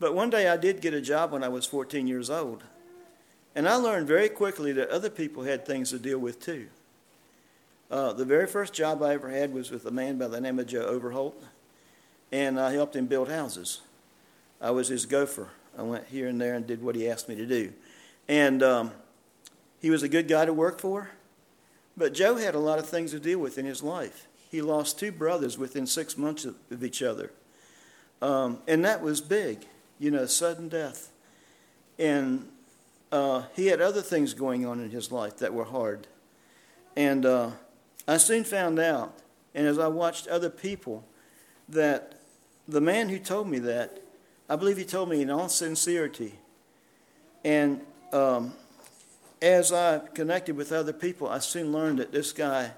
But 0.00 0.12
one 0.12 0.28
day 0.28 0.48
I 0.48 0.56
did 0.56 0.80
get 0.80 0.92
a 0.92 1.00
job 1.00 1.30
when 1.30 1.44
I 1.44 1.48
was 1.48 1.66
14 1.66 2.08
years 2.08 2.30
old. 2.30 2.64
And 3.54 3.68
I 3.68 3.76
learned 3.76 4.08
very 4.08 4.28
quickly 4.28 4.72
that 4.72 4.90
other 4.90 5.08
people 5.08 5.44
had 5.44 5.64
things 5.64 5.90
to 5.90 6.00
deal 6.00 6.18
with 6.18 6.40
too. 6.40 6.66
Uh, 7.90 8.12
the 8.12 8.24
very 8.24 8.46
first 8.46 8.74
job 8.74 9.02
I 9.02 9.14
ever 9.14 9.30
had 9.30 9.54
was 9.54 9.70
with 9.70 9.86
a 9.86 9.90
man 9.92 10.18
by 10.18 10.26
the 10.26 10.40
name 10.40 10.58
of 10.58 10.66
Joe 10.66 10.82
Overholt, 10.82 11.42
and 12.30 12.60
I 12.60 12.72
helped 12.72 12.94
him 12.94 13.06
build 13.06 13.30
houses. 13.30 13.80
I 14.60 14.72
was 14.72 14.88
his 14.88 15.06
gopher. 15.06 15.48
I 15.78 15.82
went 15.82 16.08
here 16.08 16.26
and 16.26 16.40
there 16.40 16.54
and 16.54 16.66
did 16.66 16.82
what 16.82 16.96
he 16.96 17.08
asked 17.08 17.28
me 17.28 17.36
to 17.36 17.46
do. 17.46 17.72
And 18.28 18.62
um, 18.62 18.90
he 19.80 19.90
was 19.90 20.02
a 20.02 20.08
good 20.08 20.28
guy 20.28 20.44
to 20.44 20.52
work 20.52 20.80
for, 20.80 21.10
but 21.96 22.12
Joe 22.12 22.36
had 22.36 22.54
a 22.54 22.60
lot 22.60 22.78
of 22.78 22.86
things 22.86 23.12
to 23.12 23.20
deal 23.20 23.38
with 23.38 23.56
in 23.58 23.64
his 23.64 23.82
life. 23.82 24.27
He 24.50 24.62
lost 24.62 24.98
two 24.98 25.12
brothers 25.12 25.58
within 25.58 25.86
six 25.86 26.16
months 26.16 26.44
of, 26.44 26.84
each 26.84 27.02
other. 27.02 27.30
Um, 28.22 28.58
and 28.66 28.84
that 28.84 29.02
was 29.02 29.20
big 29.20 29.66
you 29.98 30.10
know, 30.10 30.26
sudden 30.26 30.68
death. 30.68 31.10
And 31.98 32.48
uh, 33.10 33.44
he 33.54 33.66
had 33.66 33.80
other 33.80 34.02
things 34.02 34.34
going 34.34 34.64
on 34.64 34.80
in 34.80 34.90
his 34.90 35.10
life 35.10 35.38
that 35.38 35.52
were 35.52 35.64
hard. 35.64 36.06
And 36.96 37.26
uh, 37.26 37.50
I 38.06 38.16
soon 38.16 38.44
found 38.44 38.78
out, 38.78 39.18
and 39.54 39.66
as 39.66 39.78
I 39.78 39.88
watched 39.88 40.28
other 40.28 40.50
people, 40.50 41.04
that 41.68 42.20
the 42.66 42.80
man 42.80 43.08
who 43.08 43.18
told 43.18 43.48
me 43.48 43.58
that, 43.60 44.00
I 44.48 44.56
believe 44.56 44.76
he 44.76 44.84
told 44.84 45.08
me 45.08 45.22
in 45.22 45.30
all 45.30 45.48
sincerity. 45.48 46.34
And 47.44 47.80
um, 48.12 48.54
as 49.42 49.72
I 49.72 49.98
connected 50.14 50.56
with 50.56 50.72
other 50.72 50.92
people, 50.92 51.28
I 51.28 51.38
soon 51.38 51.72
learned 51.72 51.98
that 51.98 52.12
this 52.12 52.32
guy 52.32 52.72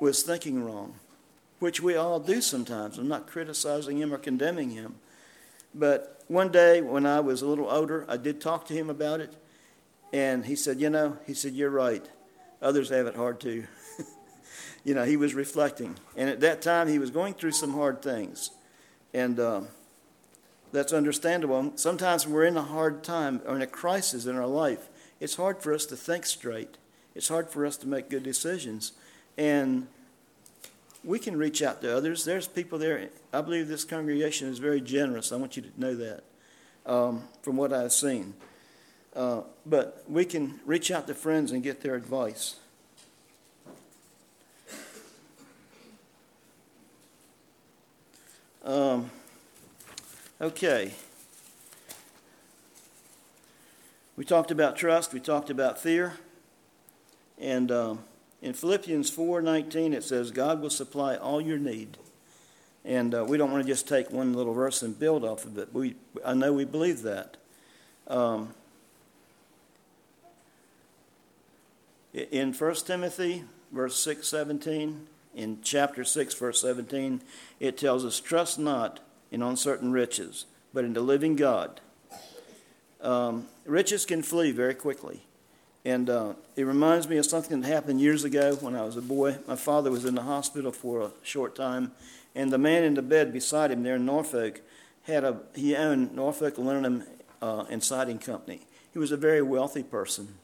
was 0.00 0.22
thinking 0.22 0.62
wrong, 0.62 0.94
which 1.58 1.80
we 1.80 1.96
all 1.96 2.20
do 2.20 2.40
sometimes. 2.40 2.98
I'm 2.98 3.08
not 3.08 3.26
criticizing 3.26 3.98
him 3.98 4.12
or 4.12 4.18
condemning 4.18 4.70
him. 4.70 4.96
But 5.74 6.22
one 6.28 6.50
day 6.50 6.80
when 6.80 7.06
I 7.06 7.20
was 7.20 7.42
a 7.42 7.46
little 7.46 7.70
older, 7.70 8.04
I 8.08 8.16
did 8.16 8.40
talk 8.40 8.66
to 8.66 8.74
him 8.74 8.90
about 8.90 9.20
it. 9.20 9.34
And 10.12 10.44
he 10.44 10.56
said, 10.56 10.80
You 10.80 10.90
know, 10.90 11.18
he 11.26 11.34
said, 11.34 11.54
You're 11.54 11.70
right. 11.70 12.06
Others 12.62 12.90
have 12.90 13.06
it 13.06 13.14
hard 13.14 13.40
too. 13.40 13.64
you 14.84 14.94
know, 14.94 15.04
he 15.04 15.16
was 15.16 15.34
reflecting. 15.34 15.96
And 16.16 16.28
at 16.28 16.40
that 16.40 16.62
time, 16.62 16.88
he 16.88 16.98
was 16.98 17.10
going 17.10 17.34
through 17.34 17.52
some 17.52 17.72
hard 17.72 18.02
things. 18.02 18.50
And 19.14 19.38
um, 19.38 19.68
that's 20.72 20.92
understandable. 20.92 21.72
Sometimes 21.76 22.26
we're 22.26 22.44
in 22.44 22.56
a 22.56 22.62
hard 22.62 23.02
time 23.02 23.40
or 23.46 23.56
in 23.56 23.62
a 23.62 23.66
crisis 23.66 24.26
in 24.26 24.36
our 24.36 24.46
life, 24.46 24.88
it's 25.20 25.36
hard 25.36 25.62
for 25.62 25.74
us 25.74 25.86
to 25.86 25.96
think 25.96 26.26
straight. 26.26 26.76
It's 27.14 27.28
hard 27.28 27.50
for 27.50 27.66
us 27.66 27.76
to 27.78 27.88
make 27.88 28.10
good 28.10 28.22
decisions. 28.22 28.92
And 29.38 29.86
we 31.04 31.20
can 31.20 31.36
reach 31.36 31.62
out 31.62 31.80
to 31.82 31.96
others. 31.96 32.24
There's 32.24 32.48
people 32.48 32.76
there. 32.76 33.08
I 33.32 33.40
believe 33.40 33.68
this 33.68 33.84
congregation 33.84 34.48
is 34.48 34.58
very 34.58 34.80
generous. 34.80 35.30
I 35.30 35.36
want 35.36 35.56
you 35.56 35.62
to 35.62 35.80
know 35.80 35.94
that 35.94 36.24
um, 36.84 37.22
from 37.42 37.56
what 37.56 37.72
I've 37.72 37.92
seen. 37.92 38.34
Uh, 39.14 39.42
but 39.64 40.04
we 40.08 40.24
can 40.24 40.58
reach 40.66 40.90
out 40.90 41.06
to 41.06 41.14
friends 41.14 41.52
and 41.52 41.62
get 41.62 41.82
their 41.82 41.94
advice. 41.94 42.56
Um, 48.64 49.10
okay. 50.40 50.94
We 54.16 54.24
talked 54.24 54.50
about 54.50 54.76
trust, 54.76 55.14
we 55.14 55.20
talked 55.20 55.48
about 55.48 55.78
fear, 55.78 56.14
and. 57.38 57.70
Um, 57.70 58.00
in 58.42 58.52
Philippians 58.52 59.10
4:19 59.10 59.92
it 59.92 60.04
says 60.04 60.30
God 60.30 60.60
will 60.60 60.70
supply 60.70 61.16
all 61.16 61.40
your 61.40 61.58
need. 61.58 61.98
And 62.84 63.14
uh, 63.14 63.24
we 63.24 63.36
don't 63.36 63.52
want 63.52 63.64
to 63.64 63.70
just 63.70 63.86
take 63.86 64.10
one 64.10 64.32
little 64.32 64.54
verse 64.54 64.82
and 64.82 64.98
build 64.98 65.24
off 65.24 65.44
of 65.44 65.58
it. 65.58 65.74
We, 65.74 65.96
I 66.24 66.32
know 66.34 66.52
we 66.52 66.64
believe 66.64 67.02
that. 67.02 67.36
Um, 68.06 68.54
in 72.14 72.54
1 72.54 72.74
Timothy, 72.76 73.44
verse 73.72 74.02
6, 74.02 74.26
17, 74.26 75.06
in 75.34 75.58
chapter 75.62 76.02
6, 76.02 76.34
verse 76.34 76.62
17, 76.62 77.20
it 77.60 77.76
tells 77.76 78.04
us, 78.04 78.20
Trust 78.20 78.58
not 78.58 79.00
in 79.30 79.42
uncertain 79.42 79.92
riches, 79.92 80.46
but 80.72 80.84
in 80.84 80.94
the 80.94 81.00
living 81.00 81.36
God. 81.36 81.80
Um, 83.00 83.48
riches 83.66 84.06
can 84.06 84.22
flee 84.22 84.50
very 84.50 84.74
quickly. 84.74 85.22
And 85.88 86.10
uh, 86.10 86.34
it 86.54 86.64
reminds 86.64 87.08
me 87.08 87.16
of 87.16 87.24
something 87.24 87.62
that 87.62 87.66
happened 87.66 87.98
years 87.98 88.22
ago 88.22 88.56
when 88.56 88.76
I 88.76 88.82
was 88.82 88.98
a 88.98 89.00
boy. 89.00 89.38
My 89.46 89.56
father 89.56 89.90
was 89.90 90.04
in 90.04 90.14
the 90.14 90.22
hospital 90.22 90.70
for 90.70 91.00
a 91.00 91.10
short 91.22 91.56
time, 91.56 91.92
and 92.34 92.52
the 92.52 92.58
man 92.58 92.84
in 92.84 92.92
the 92.92 93.00
bed 93.00 93.32
beside 93.32 93.70
him 93.70 93.84
there 93.84 93.94
in 93.94 94.04
Norfolk 94.04 94.60
had 95.04 95.24
a 95.24 95.40
he 95.54 95.74
owned 95.74 96.14
Norfolk 96.14 96.58
Aluminum 96.58 97.04
uh, 97.40 97.64
and 97.70 97.82
Siding 97.82 98.18
Company. 98.18 98.60
He 98.92 98.98
was 98.98 99.12
a 99.12 99.16
very 99.16 99.40
wealthy 99.40 99.82
person, 99.82 100.34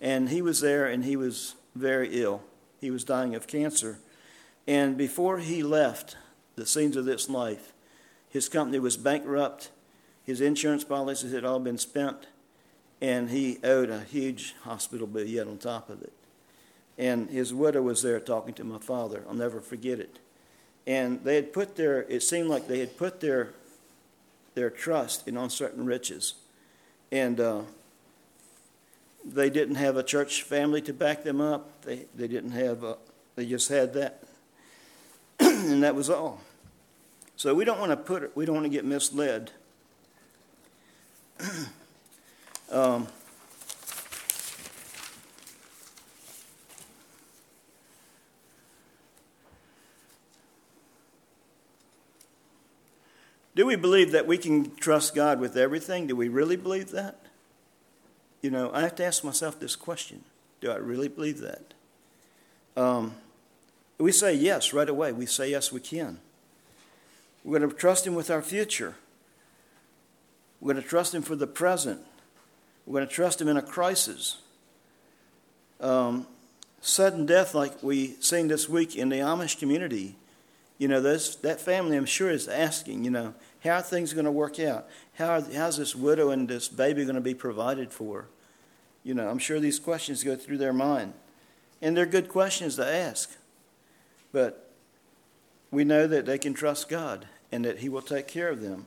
and 0.00 0.30
he 0.30 0.42
was 0.42 0.60
there, 0.60 0.86
and 0.86 1.04
he 1.04 1.14
was 1.14 1.54
very 1.76 2.20
ill. 2.20 2.42
He 2.80 2.90
was 2.90 3.04
dying 3.04 3.36
of 3.36 3.46
cancer, 3.46 4.00
and 4.66 4.98
before 4.98 5.38
he 5.38 5.62
left 5.62 6.16
the 6.56 6.66
scenes 6.66 6.96
of 6.96 7.04
this 7.04 7.28
life, 7.28 7.72
his 8.28 8.48
company 8.48 8.80
was 8.80 8.96
bankrupt. 8.96 9.70
His 10.24 10.40
insurance 10.40 10.82
policies 10.82 11.32
had 11.32 11.44
all 11.44 11.60
been 11.60 11.78
spent 11.78 12.26
and 13.02 13.30
he 13.30 13.58
owed 13.64 13.90
a 13.90 14.00
huge 14.00 14.54
hospital 14.62 15.08
bill 15.08 15.26
yet 15.26 15.48
on 15.48 15.58
top 15.58 15.90
of 15.90 16.00
it. 16.02 16.12
And 16.96 17.28
his 17.28 17.52
widow 17.52 17.82
was 17.82 18.00
there 18.02 18.20
talking 18.20 18.54
to 18.54 18.64
my 18.64 18.78
father. 18.78 19.24
I'll 19.28 19.34
never 19.34 19.60
forget 19.60 19.98
it. 19.98 20.20
And 20.86 21.24
they 21.24 21.34
had 21.34 21.52
put 21.52 21.74
their, 21.74 22.02
it 22.02 22.22
seemed 22.22 22.48
like 22.48 22.68
they 22.68 22.78
had 22.78 22.96
put 22.96 23.18
their, 23.20 23.54
their 24.54 24.70
trust 24.70 25.26
in 25.26 25.36
uncertain 25.36 25.84
riches. 25.84 26.34
And 27.10 27.40
uh, 27.40 27.62
they 29.24 29.50
didn't 29.50 29.74
have 29.76 29.96
a 29.96 30.04
church 30.04 30.44
family 30.44 30.80
to 30.82 30.92
back 30.92 31.24
them 31.24 31.40
up. 31.40 31.82
They, 31.82 32.06
they 32.14 32.28
didn't 32.28 32.52
have, 32.52 32.84
a, 32.84 32.98
they 33.34 33.46
just 33.46 33.68
had 33.68 33.94
that. 33.94 34.22
and 35.40 35.82
that 35.82 35.96
was 35.96 36.08
all. 36.08 36.40
So 37.34 37.52
we 37.52 37.64
don't 37.64 37.80
want 37.80 37.90
to 37.90 37.96
put 37.96 38.36
we 38.36 38.44
don't 38.44 38.54
want 38.54 38.66
to 38.66 38.70
get 38.70 38.84
misled. 38.84 39.50
Um, 42.72 43.06
do 53.54 53.66
we 53.66 53.76
believe 53.76 54.12
that 54.12 54.26
we 54.26 54.38
can 54.38 54.74
trust 54.76 55.14
God 55.14 55.38
with 55.38 55.54
everything? 55.58 56.06
Do 56.06 56.16
we 56.16 56.28
really 56.28 56.56
believe 56.56 56.92
that? 56.92 57.18
You 58.40 58.50
know, 58.50 58.70
I 58.72 58.80
have 58.80 58.94
to 58.96 59.04
ask 59.04 59.22
myself 59.22 59.60
this 59.60 59.76
question 59.76 60.24
Do 60.62 60.70
I 60.70 60.76
really 60.76 61.08
believe 61.08 61.40
that? 61.40 61.74
Um, 62.74 63.16
we 63.98 64.12
say 64.12 64.32
yes 64.32 64.72
right 64.72 64.88
away. 64.88 65.12
We 65.12 65.26
say 65.26 65.50
yes, 65.50 65.70
we 65.70 65.80
can. 65.80 66.20
We're 67.44 67.58
going 67.58 67.70
to 67.70 67.76
trust 67.76 68.06
Him 68.06 68.14
with 68.14 68.30
our 68.30 68.40
future. 68.40 68.94
We're 70.58 70.72
going 70.72 70.82
to 70.82 70.88
trust 70.88 71.14
Him 71.14 71.20
for 71.20 71.36
the 71.36 71.46
present. 71.46 72.00
We're 72.92 72.98
going 72.98 73.08
to 73.08 73.14
trust 73.14 73.40
Him 73.40 73.48
in 73.48 73.56
a 73.56 73.62
crisis. 73.62 74.36
Um, 75.80 76.26
sudden 76.82 77.24
death, 77.24 77.54
like 77.54 77.82
we 77.82 78.16
seen 78.20 78.48
this 78.48 78.68
week 78.68 78.96
in 78.96 79.08
the 79.08 79.16
Amish 79.16 79.58
community, 79.58 80.14
you 80.76 80.88
know, 80.88 81.00
that 81.00 81.58
family, 81.58 81.96
I'm 81.96 82.04
sure, 82.04 82.30
is 82.30 82.48
asking, 82.48 83.02
you 83.02 83.10
know, 83.10 83.32
how 83.64 83.76
are 83.76 83.80
things 83.80 84.12
going 84.12 84.26
to 84.26 84.30
work 84.30 84.60
out? 84.60 84.90
How 85.14 85.38
are, 85.38 85.40
how's 85.40 85.78
this 85.78 85.96
widow 85.96 86.28
and 86.32 86.46
this 86.46 86.68
baby 86.68 87.06
going 87.06 87.14
to 87.14 87.22
be 87.22 87.32
provided 87.32 87.94
for? 87.94 88.26
You 89.04 89.14
know, 89.14 89.30
I'm 89.30 89.38
sure 89.38 89.58
these 89.58 89.78
questions 89.78 90.22
go 90.22 90.36
through 90.36 90.58
their 90.58 90.74
mind. 90.74 91.14
And 91.80 91.96
they're 91.96 92.04
good 92.04 92.28
questions 92.28 92.76
to 92.76 92.86
ask. 92.86 93.34
But 94.32 94.70
we 95.70 95.84
know 95.84 96.06
that 96.06 96.26
they 96.26 96.36
can 96.36 96.52
trust 96.52 96.90
God 96.90 97.26
and 97.50 97.64
that 97.64 97.78
He 97.78 97.88
will 97.88 98.02
take 98.02 98.28
care 98.28 98.50
of 98.50 98.60
them. 98.60 98.84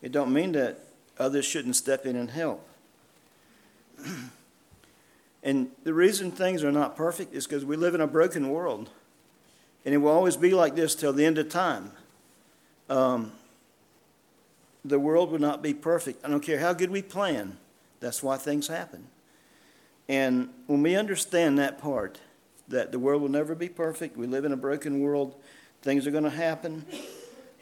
It 0.00 0.12
don't 0.12 0.32
mean 0.32 0.52
that 0.52 0.78
others 1.18 1.44
shouldn't 1.44 1.74
step 1.74 2.06
in 2.06 2.14
and 2.14 2.30
help. 2.30 2.68
and 5.42 5.70
the 5.84 5.94
reason 5.94 6.30
things 6.30 6.64
are 6.64 6.72
not 6.72 6.96
perfect 6.96 7.34
is 7.34 7.46
because 7.46 7.64
we 7.64 7.76
live 7.76 7.94
in 7.94 8.00
a 8.00 8.06
broken 8.06 8.50
world. 8.50 8.90
And 9.84 9.94
it 9.94 9.98
will 9.98 10.10
always 10.10 10.36
be 10.36 10.54
like 10.54 10.76
this 10.76 10.94
till 10.94 11.12
the 11.12 11.24
end 11.24 11.38
of 11.38 11.48
time. 11.48 11.92
Um, 12.88 13.32
the 14.84 14.98
world 14.98 15.30
will 15.30 15.38
not 15.38 15.62
be 15.62 15.74
perfect. 15.74 16.24
I 16.24 16.28
don't 16.28 16.42
care 16.42 16.58
how 16.58 16.72
good 16.72 16.90
we 16.90 17.02
plan. 17.02 17.56
That's 18.00 18.22
why 18.22 18.36
things 18.36 18.68
happen. 18.68 19.06
And 20.08 20.50
when 20.66 20.82
we 20.82 20.96
understand 20.96 21.58
that 21.58 21.80
part, 21.80 22.20
that 22.68 22.92
the 22.92 22.98
world 22.98 23.22
will 23.22 23.28
never 23.28 23.54
be 23.54 23.68
perfect, 23.68 24.16
we 24.16 24.26
live 24.26 24.44
in 24.44 24.52
a 24.52 24.56
broken 24.56 25.00
world, 25.00 25.34
things 25.82 26.06
are 26.06 26.10
going 26.10 26.24
to 26.24 26.30
happen. 26.30 26.84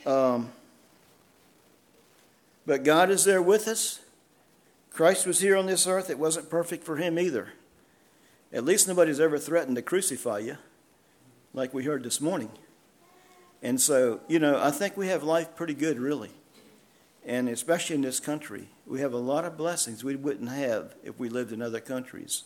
Um, 0.07 0.51
but 2.67 2.85
God 2.85 3.11
is 3.11 3.25
there 3.25 3.43
with 3.43 3.69
us. 3.69 4.01
Christ 4.91 5.27
was 5.27 5.41
here 5.41 5.57
on 5.57 5.67
this 5.67 5.87
earth. 5.87 6.11
It 6.11 6.19
wasn't 6.19 6.51
perfect 6.51 6.85
for 6.85 6.97
him 6.97 7.19
either. 7.19 7.53
At 8.53 8.65
least 8.65 8.89
nobody's 8.89 9.21
ever 9.21 9.39
threatened 9.39 9.77
to 9.77 9.83
crucify 9.83 10.41
you, 10.41 10.59
like 11.55 11.73
we 11.73 11.85
heard 11.85 12.03
this 12.03 12.21
morning. 12.21 12.51
And 13.63 13.81
so, 13.81 14.21
you 14.27 14.39
know, 14.39 14.61
I 14.61 14.71
think 14.71 14.97
we 14.97 15.09
have 15.09 15.23
life 15.23 15.55
pretty 15.55 15.75
good, 15.75 15.99
really. 15.99 16.31
And 17.25 17.49
especially 17.49 17.97
in 17.97 18.03
this 18.03 18.19
country, 18.19 18.69
we 18.87 19.01
have 19.01 19.13
a 19.13 19.19
lot 19.19 19.45
of 19.45 19.57
blessings 19.57 20.03
we 20.03 20.17
wouldn't 20.17 20.51
have 20.51 20.95
if 21.05 21.19
we 21.19 21.29
lived 21.29 21.53
in 21.53 21.63
other 21.63 21.81
countries. 21.81 22.45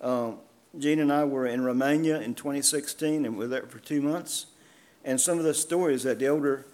Um, 0.00 0.38
Gene 0.78 1.00
and 1.00 1.12
I 1.12 1.24
were 1.24 1.46
in 1.46 1.64
Romania 1.64 2.20
in 2.20 2.34
2016 2.34 3.24
and 3.24 3.36
we 3.36 3.44
were 3.44 3.48
there 3.48 3.66
for 3.66 3.78
two 3.78 4.02
months. 4.02 4.46
And 5.04 5.20
some 5.20 5.38
of 5.38 5.44
the 5.44 5.54
stories 5.54 6.02
that 6.02 6.18
the 6.18 6.28
older 6.28 6.66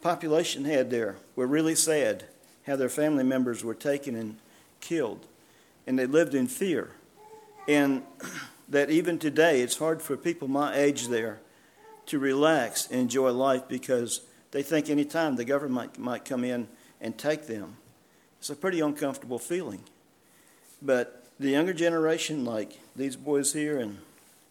population 0.00 0.64
had 0.64 0.90
there 0.90 1.16
were 1.36 1.46
really 1.46 1.74
sad 1.74 2.24
how 2.66 2.76
their 2.76 2.88
family 2.88 3.24
members 3.24 3.64
were 3.64 3.74
taken 3.74 4.14
and 4.14 4.36
killed. 4.80 5.26
And 5.86 5.98
they 5.98 6.06
lived 6.06 6.34
in 6.34 6.46
fear. 6.46 6.90
And 7.68 8.02
that 8.68 8.90
even 8.90 9.18
today, 9.18 9.60
it's 9.60 9.78
hard 9.78 10.02
for 10.02 10.16
people 10.16 10.48
my 10.48 10.74
age 10.74 11.08
there 11.08 11.40
to 12.06 12.18
relax 12.18 12.88
and 12.90 13.00
enjoy 13.00 13.30
life 13.30 13.68
because 13.68 14.22
they 14.50 14.62
think 14.62 14.88
anytime 14.88 15.36
the 15.36 15.44
government 15.44 15.98
might 15.98 16.24
come 16.24 16.44
in 16.44 16.68
and 17.00 17.16
take 17.16 17.46
them. 17.46 17.76
It's 18.38 18.50
a 18.50 18.56
pretty 18.56 18.80
uncomfortable 18.80 19.38
feeling. 19.38 19.82
But 20.80 21.26
the 21.38 21.50
younger 21.50 21.72
generation, 21.72 22.44
like 22.44 22.78
these 22.96 23.16
boys 23.16 23.52
here 23.52 23.78
and 23.78 23.98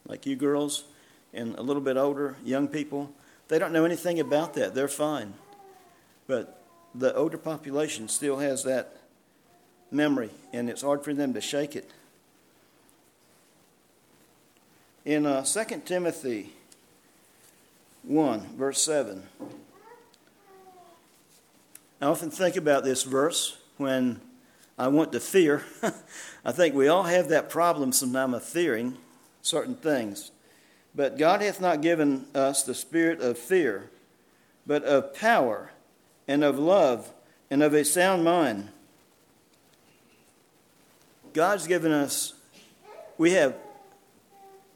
like 0.08 0.26
you 0.26 0.36
girls, 0.36 0.86
and 1.34 1.56
a 1.56 1.62
little 1.62 1.82
bit 1.82 1.98
older, 1.98 2.36
young 2.44 2.68
people, 2.68 3.12
they 3.48 3.60
don't 3.60 3.72
know 3.72 3.86
anything 3.86 4.20
about 4.20 4.54
that. 4.56 4.74
They're 4.76 4.88
fine. 4.88 5.34
But 6.28 6.61
the 6.94 7.16
older 7.16 7.38
population 7.38 8.08
still 8.10 8.40
has 8.40 8.64
that 8.64 8.98
memory, 9.92 10.30
and 10.54 10.70
it's 10.70 10.82
hard 10.82 11.04
for 11.04 11.14
them 11.14 11.34
to 11.34 11.42
shake 11.42 11.76
it. 11.76 11.90
In 15.06 15.26
uh, 15.26 15.44
2 15.44 15.82
Timothy 15.86 16.54
1, 18.04 18.40
verse 18.58 18.82
7, 18.82 19.24
I 22.02 22.06
often 22.06 22.32
think 22.32 22.56
about 22.56 22.84
this 22.84 23.04
verse 23.04 23.58
when 23.78 24.22
I 24.78 24.88
want 24.88 25.12
to 25.12 25.20
fear. 25.20 25.64
I 26.46 26.52
think 26.52 26.76
we 26.76 26.88
all 26.88 27.04
have 27.04 27.30
that 27.30 27.50
problem 27.50 27.92
sometimes 27.92 28.36
of 28.36 28.44
fearing 28.44 28.98
certain 29.42 29.76
things. 29.76 30.32
But 30.94 31.18
God 31.18 31.42
hath 31.42 31.62
not 31.62 31.82
given 31.82 32.26
us 32.36 32.64
the 32.64 32.74
spirit 32.74 33.22
of 33.22 33.38
fear, 33.38 33.90
but 34.66 34.84
of 34.84 35.14
power 35.16 35.72
and 36.32 36.46
of 36.46 36.58
love 36.58 37.12
and 37.50 37.62
of 37.62 37.74
a 37.74 37.84
sound 37.84 38.24
mind. 38.24 38.70
God's 41.34 41.68
given 41.68 41.92
us, 41.92 42.34
we 43.18 43.32
have 43.32 43.54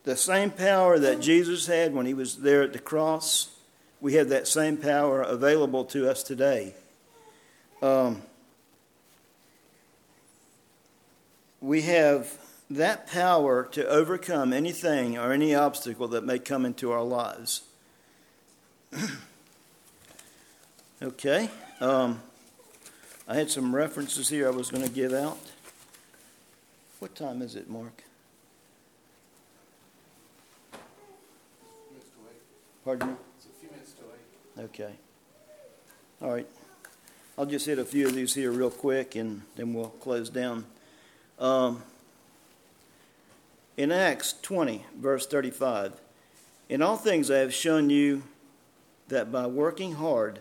the 0.03 0.17
same 0.17 0.51
power 0.51 0.99
that 0.99 1.21
Jesus 1.21 1.67
had 1.67 1.93
when 1.93 2.05
he 2.05 2.13
was 2.13 2.37
there 2.37 2.61
at 2.61 2.73
the 2.73 2.79
cross. 2.79 3.55
We 4.01 4.15
have 4.15 4.27
that 4.29 4.49
same 4.49 4.75
power 4.75 5.21
available 5.21 5.85
to 5.85 6.09
us 6.09 6.23
today. 6.23 6.75
Um, 7.81 8.21
we 11.61 11.83
have 11.83 12.37
that 12.69 13.07
power 13.07 13.63
to 13.71 13.87
overcome 13.87 14.51
anything 14.51 15.17
or 15.17 15.31
any 15.31 15.55
obstacle 15.55 16.09
that 16.09 16.25
may 16.25 16.37
come 16.37 16.65
into 16.65 16.91
our 16.91 17.03
lives. 17.03 17.61
okay. 21.05 21.49
Um, 21.79 22.21
I 23.27 23.35
had 23.35 23.49
some 23.49 23.75
references 23.75 24.29
here 24.29 24.47
I 24.47 24.51
was 24.51 24.71
going 24.71 24.83
to 24.83 24.89
give 24.89 25.13
out. 25.13 25.37
What 26.99 27.15
time 27.15 27.41
is 27.41 27.55
it, 27.55 27.69
Mark? 27.69 28.03
Pardon 32.83 33.09
me? 33.09 33.15
It's 33.37 33.45
a 33.45 33.59
few 33.59 33.69
minutes 33.69 33.93
to 33.93 34.61
eight. 34.61 34.65
Okay. 34.65 34.93
All 36.21 36.31
right. 36.31 36.47
I'll 37.37 37.45
just 37.45 37.65
hit 37.65 37.79
a 37.79 37.85
few 37.85 38.07
of 38.07 38.15
these 38.15 38.33
here 38.33 38.51
real 38.51 38.69
quick 38.69 39.15
and 39.15 39.41
then 39.55 39.73
we'll 39.73 39.89
close 39.89 40.29
down. 40.29 40.65
Um, 41.39 41.83
in 43.75 43.91
Acts 43.91 44.33
20, 44.41 44.85
verse 44.97 45.27
35, 45.27 45.93
in 46.69 46.81
all 46.81 46.95
things 46.95 47.29
I 47.29 47.39
have 47.39 47.53
shown 47.53 47.89
you 47.89 48.23
that 49.09 49.31
by 49.31 49.45
working 49.47 49.95
hard 49.95 50.39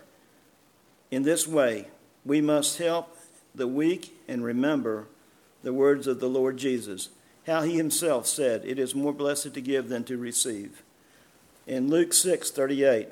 in 1.15 1.23
this 1.23 1.47
way, 1.47 1.87
we 2.25 2.41
must 2.41 2.77
help 2.77 3.17
the 3.55 3.69
weak 3.69 4.13
and 4.27 4.43
remember 4.43 5.07
the 5.63 5.71
words 5.71 6.07
of 6.07 6.19
the 6.19 6.27
Lord 6.27 6.57
Jesus, 6.57 7.07
how 7.47 7.61
he 7.61 7.77
himself 7.77 8.27
said, 8.27 8.65
It 8.65 8.77
is 8.77 8.93
more 8.93 9.13
blessed 9.13 9.53
to 9.53 9.61
give 9.61 9.87
than 9.87 10.03
to 10.03 10.17
receive. 10.17 10.83
In 11.65 11.89
Luke 11.89 12.11
6, 12.11 12.51
38, 12.51 13.07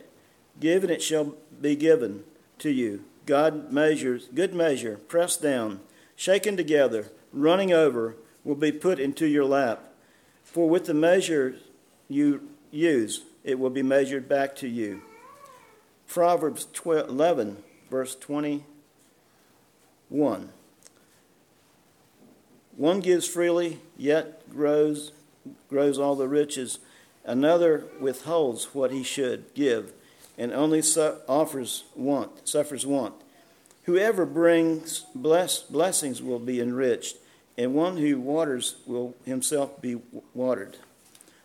Give 0.59 0.83
and 0.83 0.91
it 0.91 1.01
shall 1.01 1.35
be 1.61 1.77
given 1.77 2.25
to 2.59 2.69
you 2.69 3.05
God 3.25 3.71
measures, 3.71 4.27
good 4.35 4.53
measure, 4.53 4.97
pressed 5.07 5.41
down, 5.41 5.79
shaken 6.17 6.57
together, 6.57 7.09
running 7.31 7.71
over, 7.71 8.17
will 8.43 8.55
be 8.55 8.73
put 8.73 8.99
into 8.99 9.25
your 9.25 9.45
lap. 9.45 9.81
For 10.43 10.69
with 10.69 10.87
the 10.87 10.93
measure 10.93 11.55
you 12.09 12.49
use, 12.69 13.21
it 13.45 13.57
will 13.57 13.69
be 13.69 13.81
measured 13.81 14.27
back 14.27 14.57
to 14.57 14.67
you. 14.67 15.03
Proverbs 16.05 16.67
12, 16.73 17.07
11, 17.07 17.63
verse 17.93 18.15
21. 18.15 20.49
One 22.75 22.99
gives 23.01 23.27
freely, 23.27 23.81
yet 23.95 24.49
grows, 24.49 25.11
grows 25.69 25.99
all 25.99 26.15
the 26.15 26.27
riches. 26.27 26.79
Another 27.23 27.83
withholds 27.99 28.73
what 28.73 28.89
he 28.89 29.03
should 29.03 29.53
give 29.53 29.93
and 30.39 30.51
only 30.51 30.81
su- 30.81 31.17
offers 31.29 31.83
want, 31.95 32.47
suffers 32.47 32.83
want. 32.83 33.13
Whoever 33.83 34.25
brings 34.25 35.05
bless, 35.13 35.59
blessings 35.59 36.19
will 36.19 36.39
be 36.39 36.59
enriched, 36.59 37.17
and 37.59 37.75
one 37.75 37.97
who 37.97 38.19
waters 38.19 38.77
will 38.87 39.13
himself 39.23 39.79
be 39.79 40.01
watered. 40.33 40.77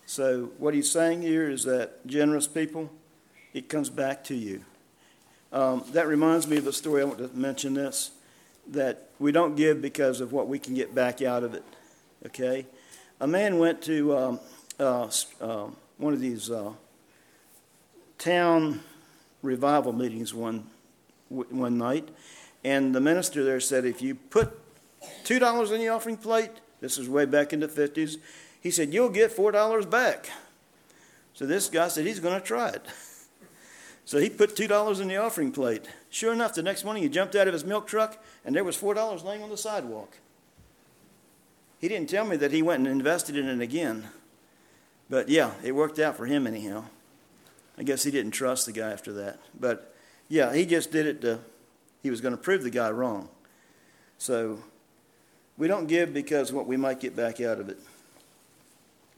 So, 0.06 0.52
what 0.56 0.72
he's 0.72 0.90
saying 0.90 1.20
here 1.20 1.50
is 1.50 1.64
that 1.64 2.06
generous 2.06 2.46
people, 2.46 2.90
it 3.52 3.68
comes 3.68 3.90
back 3.90 4.24
to 4.24 4.34
you. 4.34 4.64
Um, 5.52 5.84
that 5.92 6.06
reminds 6.06 6.46
me 6.46 6.58
of 6.58 6.66
a 6.66 6.72
story. 6.72 7.02
I 7.02 7.04
want 7.04 7.18
to 7.18 7.30
mention 7.36 7.74
this 7.74 8.10
that 8.68 9.08
we 9.18 9.32
don't 9.32 9.56
give 9.56 9.80
because 9.80 10.20
of 10.20 10.32
what 10.32 10.46
we 10.46 10.58
can 10.58 10.74
get 10.74 10.94
back 10.94 11.22
out 11.22 11.42
of 11.42 11.54
it. 11.54 11.64
Okay? 12.26 12.66
A 13.20 13.26
man 13.26 13.58
went 13.58 13.80
to 13.82 14.16
um, 14.16 14.40
uh, 14.78 15.10
uh, 15.40 15.66
one 15.96 16.12
of 16.12 16.20
these. 16.20 16.50
Uh, 16.50 16.72
town 18.18 18.80
revival 19.42 19.92
meetings 19.92 20.34
one 20.34 20.66
one 21.28 21.76
night, 21.78 22.08
and 22.64 22.94
the 22.94 23.00
minister 23.00 23.44
there 23.44 23.60
said, 23.60 23.84
if 23.84 24.00
you 24.02 24.14
put 24.14 24.58
two 25.24 25.38
dollars 25.38 25.70
in 25.70 25.78
the 25.78 25.88
offering 25.88 26.16
plate, 26.16 26.50
this 26.80 26.98
is 26.98 27.08
way 27.08 27.24
back 27.24 27.52
in 27.52 27.60
the 27.60 27.68
fifties, 27.68 28.18
he 28.60 28.70
said 28.70 28.92
you'll 28.92 29.10
get 29.10 29.30
four 29.30 29.52
dollars 29.52 29.86
back. 29.86 30.30
So 31.34 31.46
this 31.46 31.68
guy 31.68 31.88
said 31.88 32.06
he's 32.06 32.20
going 32.20 32.38
to 32.38 32.44
try 32.44 32.70
it. 32.70 32.84
So 34.08 34.16
he 34.16 34.30
put 34.30 34.56
two 34.56 34.66
dollars 34.66 35.00
in 35.00 35.08
the 35.08 35.18
offering 35.18 35.52
plate. 35.52 35.84
Sure 36.08 36.32
enough, 36.32 36.54
the 36.54 36.62
next 36.62 36.82
morning 36.82 37.02
he 37.02 37.10
jumped 37.10 37.36
out 37.36 37.46
of 37.46 37.52
his 37.52 37.62
milk 37.62 37.86
truck, 37.86 38.16
and 38.42 38.56
there 38.56 38.64
was 38.64 38.74
four 38.74 38.94
dollars 38.94 39.22
laying 39.22 39.42
on 39.42 39.50
the 39.50 39.56
sidewalk. 39.58 40.16
He 41.78 41.88
didn't 41.88 42.08
tell 42.08 42.24
me 42.24 42.38
that 42.38 42.50
he 42.50 42.62
went 42.62 42.78
and 42.78 42.88
invested 42.88 43.36
in 43.36 43.46
it 43.46 43.60
again. 43.60 44.08
But 45.10 45.28
yeah, 45.28 45.50
it 45.62 45.72
worked 45.72 45.98
out 45.98 46.16
for 46.16 46.24
him 46.24 46.46
anyhow. 46.46 46.84
I 47.76 47.82
guess 47.82 48.02
he 48.02 48.10
didn't 48.10 48.30
trust 48.30 48.64
the 48.64 48.72
guy 48.72 48.90
after 48.90 49.12
that. 49.12 49.40
But 49.60 49.94
yeah, 50.30 50.54
he 50.54 50.64
just 50.64 50.90
did 50.90 51.04
it 51.04 51.20
to, 51.20 51.40
he 52.02 52.08
was 52.08 52.22
going 52.22 52.34
to 52.34 52.42
prove 52.42 52.62
the 52.62 52.70
guy 52.70 52.90
wrong. 52.90 53.28
So 54.16 54.60
we 55.58 55.68
don't 55.68 55.86
give 55.86 56.14
because 56.14 56.50
what 56.50 56.66
we 56.66 56.78
might 56.78 57.00
get 57.00 57.14
back 57.14 57.42
out 57.42 57.60
of 57.60 57.68
it. 57.68 57.78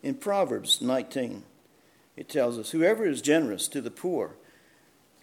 In 0.03 0.14
Proverbs 0.16 0.83
19, 0.83 1.44
it 2.16 2.29
tells 2.29 2.59
us 2.59 2.72
whoever 2.72 3.07
is 3.07 3.22
generous 3.22 3.68
to 3.68 3.81
the 3.81 3.92
poor 3.92 4.35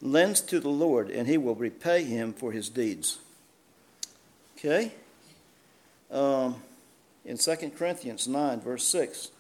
lends 0.02 0.42
to 0.42 0.60
the 0.60 0.70
Lord, 0.70 1.10
and 1.10 1.28
he 1.28 1.38
will 1.38 1.56
repay 1.56 2.04
him 2.04 2.34
for 2.34 2.52
his 2.52 2.70
deeds. 2.70 3.18
Okay? 4.58 4.92
Um, 6.12 6.56
in 7.26 7.38
2 7.38 7.56
Corinthians 7.78 8.28
9, 8.28 8.62
verse 8.62 8.86
6, 8.86 9.32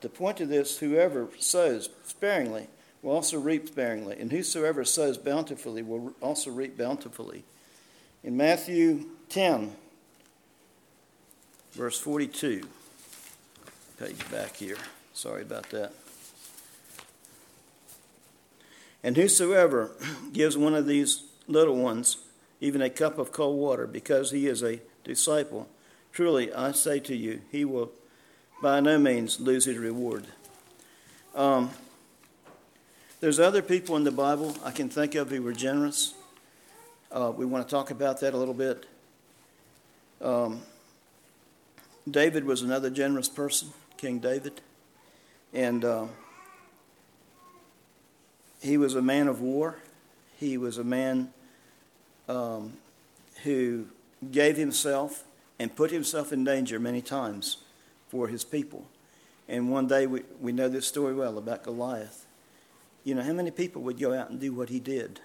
to 0.00 0.08
point 0.08 0.36
to 0.38 0.46
this, 0.46 0.78
whoever 0.78 1.28
sows 1.38 1.88
sparingly 2.04 2.68
will 3.02 3.12
also 3.12 3.38
reap 3.38 3.68
sparingly, 3.68 4.16
and 4.18 4.30
whosoever 4.30 4.84
sows 4.84 5.18
bountifully 5.18 5.82
will 5.82 6.14
also 6.20 6.50
reap 6.50 6.76
bountifully. 6.76 7.44
In 8.22 8.36
Matthew 8.36 9.06
10, 9.28 9.72
verse 11.72 11.98
42, 11.98 12.68
page 13.98 14.30
back 14.30 14.56
here. 14.56 14.76
Sorry 15.14 15.42
about 15.42 15.68
that. 15.70 15.92
And 19.02 19.16
whosoever 19.16 19.90
gives 20.32 20.56
one 20.56 20.74
of 20.74 20.86
these 20.86 21.24
little 21.48 21.76
ones 21.76 22.18
even 22.60 22.80
a 22.80 22.90
cup 22.90 23.18
of 23.18 23.32
cold 23.32 23.58
water 23.58 23.86
because 23.86 24.30
he 24.30 24.46
is 24.46 24.62
a 24.62 24.80
disciple, 25.04 25.68
truly 26.12 26.52
I 26.52 26.72
say 26.72 27.00
to 27.00 27.16
you, 27.16 27.42
he 27.50 27.64
will 27.64 27.90
by 28.62 28.78
no 28.78 28.96
means 28.98 29.40
lose 29.40 29.64
his 29.64 29.76
reward. 29.76 30.24
Um, 31.34 31.70
there's 33.18 33.40
other 33.40 33.62
people 33.62 33.96
in 33.96 34.04
the 34.04 34.12
Bible 34.12 34.56
I 34.64 34.70
can 34.70 34.88
think 34.88 35.16
of 35.16 35.30
who 35.30 35.42
were 35.42 35.52
generous. 35.52 36.14
Uh, 37.10 37.32
we 37.34 37.44
want 37.44 37.66
to 37.66 37.70
talk 37.70 37.90
about 37.90 38.20
that 38.20 38.34
a 38.34 38.36
little 38.36 38.54
bit. 38.54 38.86
Um, 40.20 40.62
David 42.08 42.44
was 42.44 42.62
another 42.62 42.90
generous 42.90 43.28
person, 43.28 43.68
King 43.96 44.18
David. 44.20 44.60
And 45.52 45.84
uh, 45.84 46.06
he 48.62 48.76
was 48.76 48.94
a 48.94 49.02
man 49.02 49.26
of 49.26 49.40
war. 49.40 49.76
He 50.38 50.56
was 50.56 50.78
a 50.78 50.84
man 50.84 51.32
um, 52.28 52.74
who 53.42 53.86
gave 54.30 54.56
himself 54.56 55.24
and 55.58 55.74
put 55.74 55.90
himself 55.90 56.32
in 56.32 56.44
danger 56.44 56.78
many 56.78 57.02
times 57.02 57.58
for 58.08 58.28
his 58.28 58.44
people. 58.44 58.86
And 59.48 59.70
one 59.70 59.88
day, 59.88 60.06
we, 60.06 60.22
we 60.40 60.52
know 60.52 60.68
this 60.68 60.86
story 60.86 61.12
well 61.12 61.38
about 61.38 61.64
Goliath. 61.64 62.24
You 63.02 63.16
know, 63.16 63.22
how 63.22 63.32
many 63.32 63.50
people 63.50 63.82
would 63.82 63.98
go 63.98 64.14
out 64.14 64.30
and 64.30 64.40
do 64.40 64.52
what 64.52 64.68
he 64.68 64.78
did? 64.78 65.20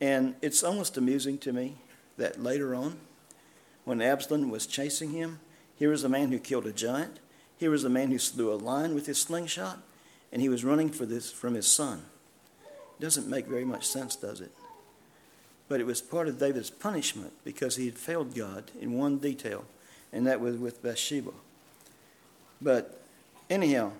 And 0.00 0.34
it's 0.42 0.64
almost 0.64 0.96
amusing 0.96 1.38
to 1.38 1.52
me 1.52 1.76
that 2.18 2.42
later 2.42 2.74
on, 2.74 2.98
when 3.84 4.02
Absalom 4.02 4.50
was 4.50 4.66
chasing 4.66 5.12
him, 5.12 5.38
here 5.76 5.90
was 5.90 6.02
a 6.02 6.08
man 6.08 6.32
who 6.32 6.40
killed 6.40 6.66
a 6.66 6.72
giant. 6.72 7.20
Here 7.56 7.70
was 7.70 7.84
a 7.84 7.88
man 7.88 8.10
who 8.10 8.18
slew 8.18 8.52
a 8.52 8.56
lion 8.56 8.94
with 8.94 9.06
his 9.06 9.18
slingshot, 9.18 9.78
and 10.32 10.42
he 10.42 10.48
was 10.48 10.64
running 10.64 10.90
for 10.90 11.06
this 11.06 11.30
from 11.30 11.54
his 11.54 11.70
son. 11.70 12.02
Doesn't 12.98 13.28
make 13.28 13.46
very 13.46 13.64
much 13.64 13.86
sense, 13.86 14.16
does 14.16 14.40
it? 14.40 14.52
But 15.68 15.80
it 15.80 15.86
was 15.86 16.00
part 16.00 16.28
of 16.28 16.38
David's 16.38 16.70
punishment 16.70 17.32
because 17.44 17.76
he 17.76 17.86
had 17.86 17.98
failed 17.98 18.34
God 18.34 18.70
in 18.80 18.92
one 18.92 19.18
detail, 19.18 19.64
and 20.12 20.26
that 20.26 20.40
was 20.40 20.56
with 20.56 20.82
Bathsheba. 20.82 21.32
But 22.62 23.02
anyhow, 23.50 23.92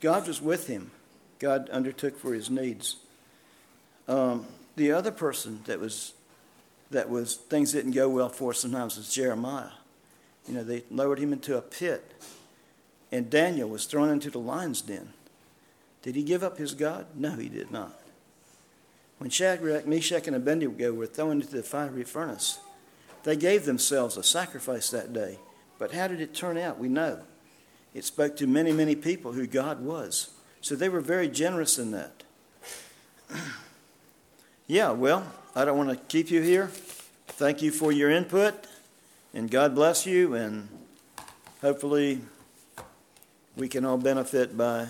God 0.00 0.26
was 0.26 0.40
with 0.40 0.68
him. 0.68 0.90
God 1.38 1.68
undertook 1.70 2.18
for 2.18 2.32
his 2.32 2.48
needs. 2.48 2.96
Um, 4.08 4.46
the 4.76 4.92
other 4.92 5.10
person 5.10 5.60
that 5.64 5.80
was 5.80 6.14
that 6.90 7.08
was 7.08 7.36
things 7.36 7.72
didn't 7.72 7.92
go 7.92 8.08
well 8.08 8.28
for 8.28 8.52
sometimes 8.52 8.96
was 8.96 9.12
Jeremiah. 9.12 9.70
You 10.46 10.54
know, 10.54 10.64
they 10.64 10.84
lowered 10.90 11.18
him 11.18 11.32
into 11.32 11.56
a 11.56 11.62
pit, 11.62 12.12
and 13.10 13.30
Daniel 13.30 13.68
was 13.68 13.86
thrown 13.86 14.10
into 14.10 14.30
the 14.30 14.38
lion's 14.38 14.82
den. 14.82 15.12
Did 16.02 16.16
he 16.16 16.22
give 16.22 16.42
up 16.42 16.58
his 16.58 16.74
God? 16.74 17.06
No, 17.14 17.32
he 17.36 17.48
did 17.48 17.70
not. 17.70 17.98
When 19.18 19.30
Shadrach, 19.30 19.86
Meshach, 19.86 20.26
and 20.26 20.34
Abednego 20.34 20.92
were 20.92 21.06
thrown 21.06 21.40
into 21.40 21.48
the 21.48 21.62
fiery 21.62 22.02
furnace, 22.02 22.58
they 23.22 23.36
gave 23.36 23.64
themselves 23.64 24.16
a 24.16 24.22
sacrifice 24.22 24.90
that 24.90 25.12
day. 25.12 25.38
But 25.78 25.92
how 25.92 26.08
did 26.08 26.20
it 26.20 26.34
turn 26.34 26.58
out? 26.58 26.78
We 26.78 26.88
know. 26.88 27.20
It 27.94 28.04
spoke 28.04 28.36
to 28.38 28.46
many, 28.46 28.72
many 28.72 28.96
people 28.96 29.32
who 29.32 29.46
God 29.46 29.80
was. 29.80 30.30
So 30.60 30.74
they 30.74 30.88
were 30.88 31.00
very 31.00 31.28
generous 31.28 31.78
in 31.78 31.92
that. 31.92 32.22
yeah, 34.66 34.90
well, 34.90 35.32
I 35.54 35.64
don't 35.64 35.76
want 35.76 35.90
to 35.90 35.96
keep 36.06 36.30
you 36.30 36.40
here. 36.40 36.68
Thank 37.28 37.62
you 37.62 37.70
for 37.70 37.92
your 37.92 38.10
input, 38.10 38.54
and 39.34 39.50
God 39.50 39.74
bless 39.74 40.06
you, 40.06 40.34
and 40.34 40.68
hopefully 41.60 42.20
we 43.56 43.68
can 43.68 43.84
all 43.84 43.98
benefit 43.98 44.56
by 44.56 44.88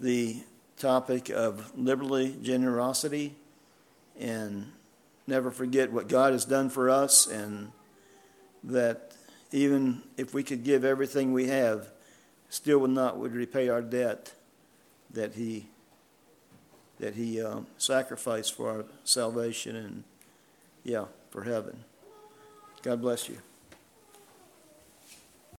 the 0.00 0.42
topic 0.78 1.28
of 1.28 1.76
liberally 1.76 2.36
generosity 2.42 3.34
and 4.18 4.72
never 5.26 5.50
forget 5.50 5.92
what 5.92 6.08
God 6.08 6.32
has 6.32 6.44
done 6.44 6.70
for 6.70 6.88
us 6.88 7.26
and 7.26 7.70
that 8.64 9.12
even 9.52 10.02
if 10.16 10.32
we 10.32 10.42
could 10.42 10.64
give 10.64 10.84
everything 10.84 11.32
we 11.32 11.48
have, 11.48 11.88
still 12.48 12.78
would 12.78 12.90
not 12.90 13.18
would 13.18 13.32
repay 13.32 13.68
our 13.68 13.82
debt 13.82 14.32
that 15.10 15.34
he 15.34 15.66
that 16.98 17.14
he 17.14 17.40
uh, 17.40 17.60
sacrificed 17.78 18.54
for 18.54 18.70
our 18.70 18.84
salvation 19.04 19.76
and 19.76 20.04
yeah 20.84 21.06
for 21.30 21.44
heaven. 21.44 21.84
God 22.82 23.00
bless 23.00 23.28
you. 23.28 23.38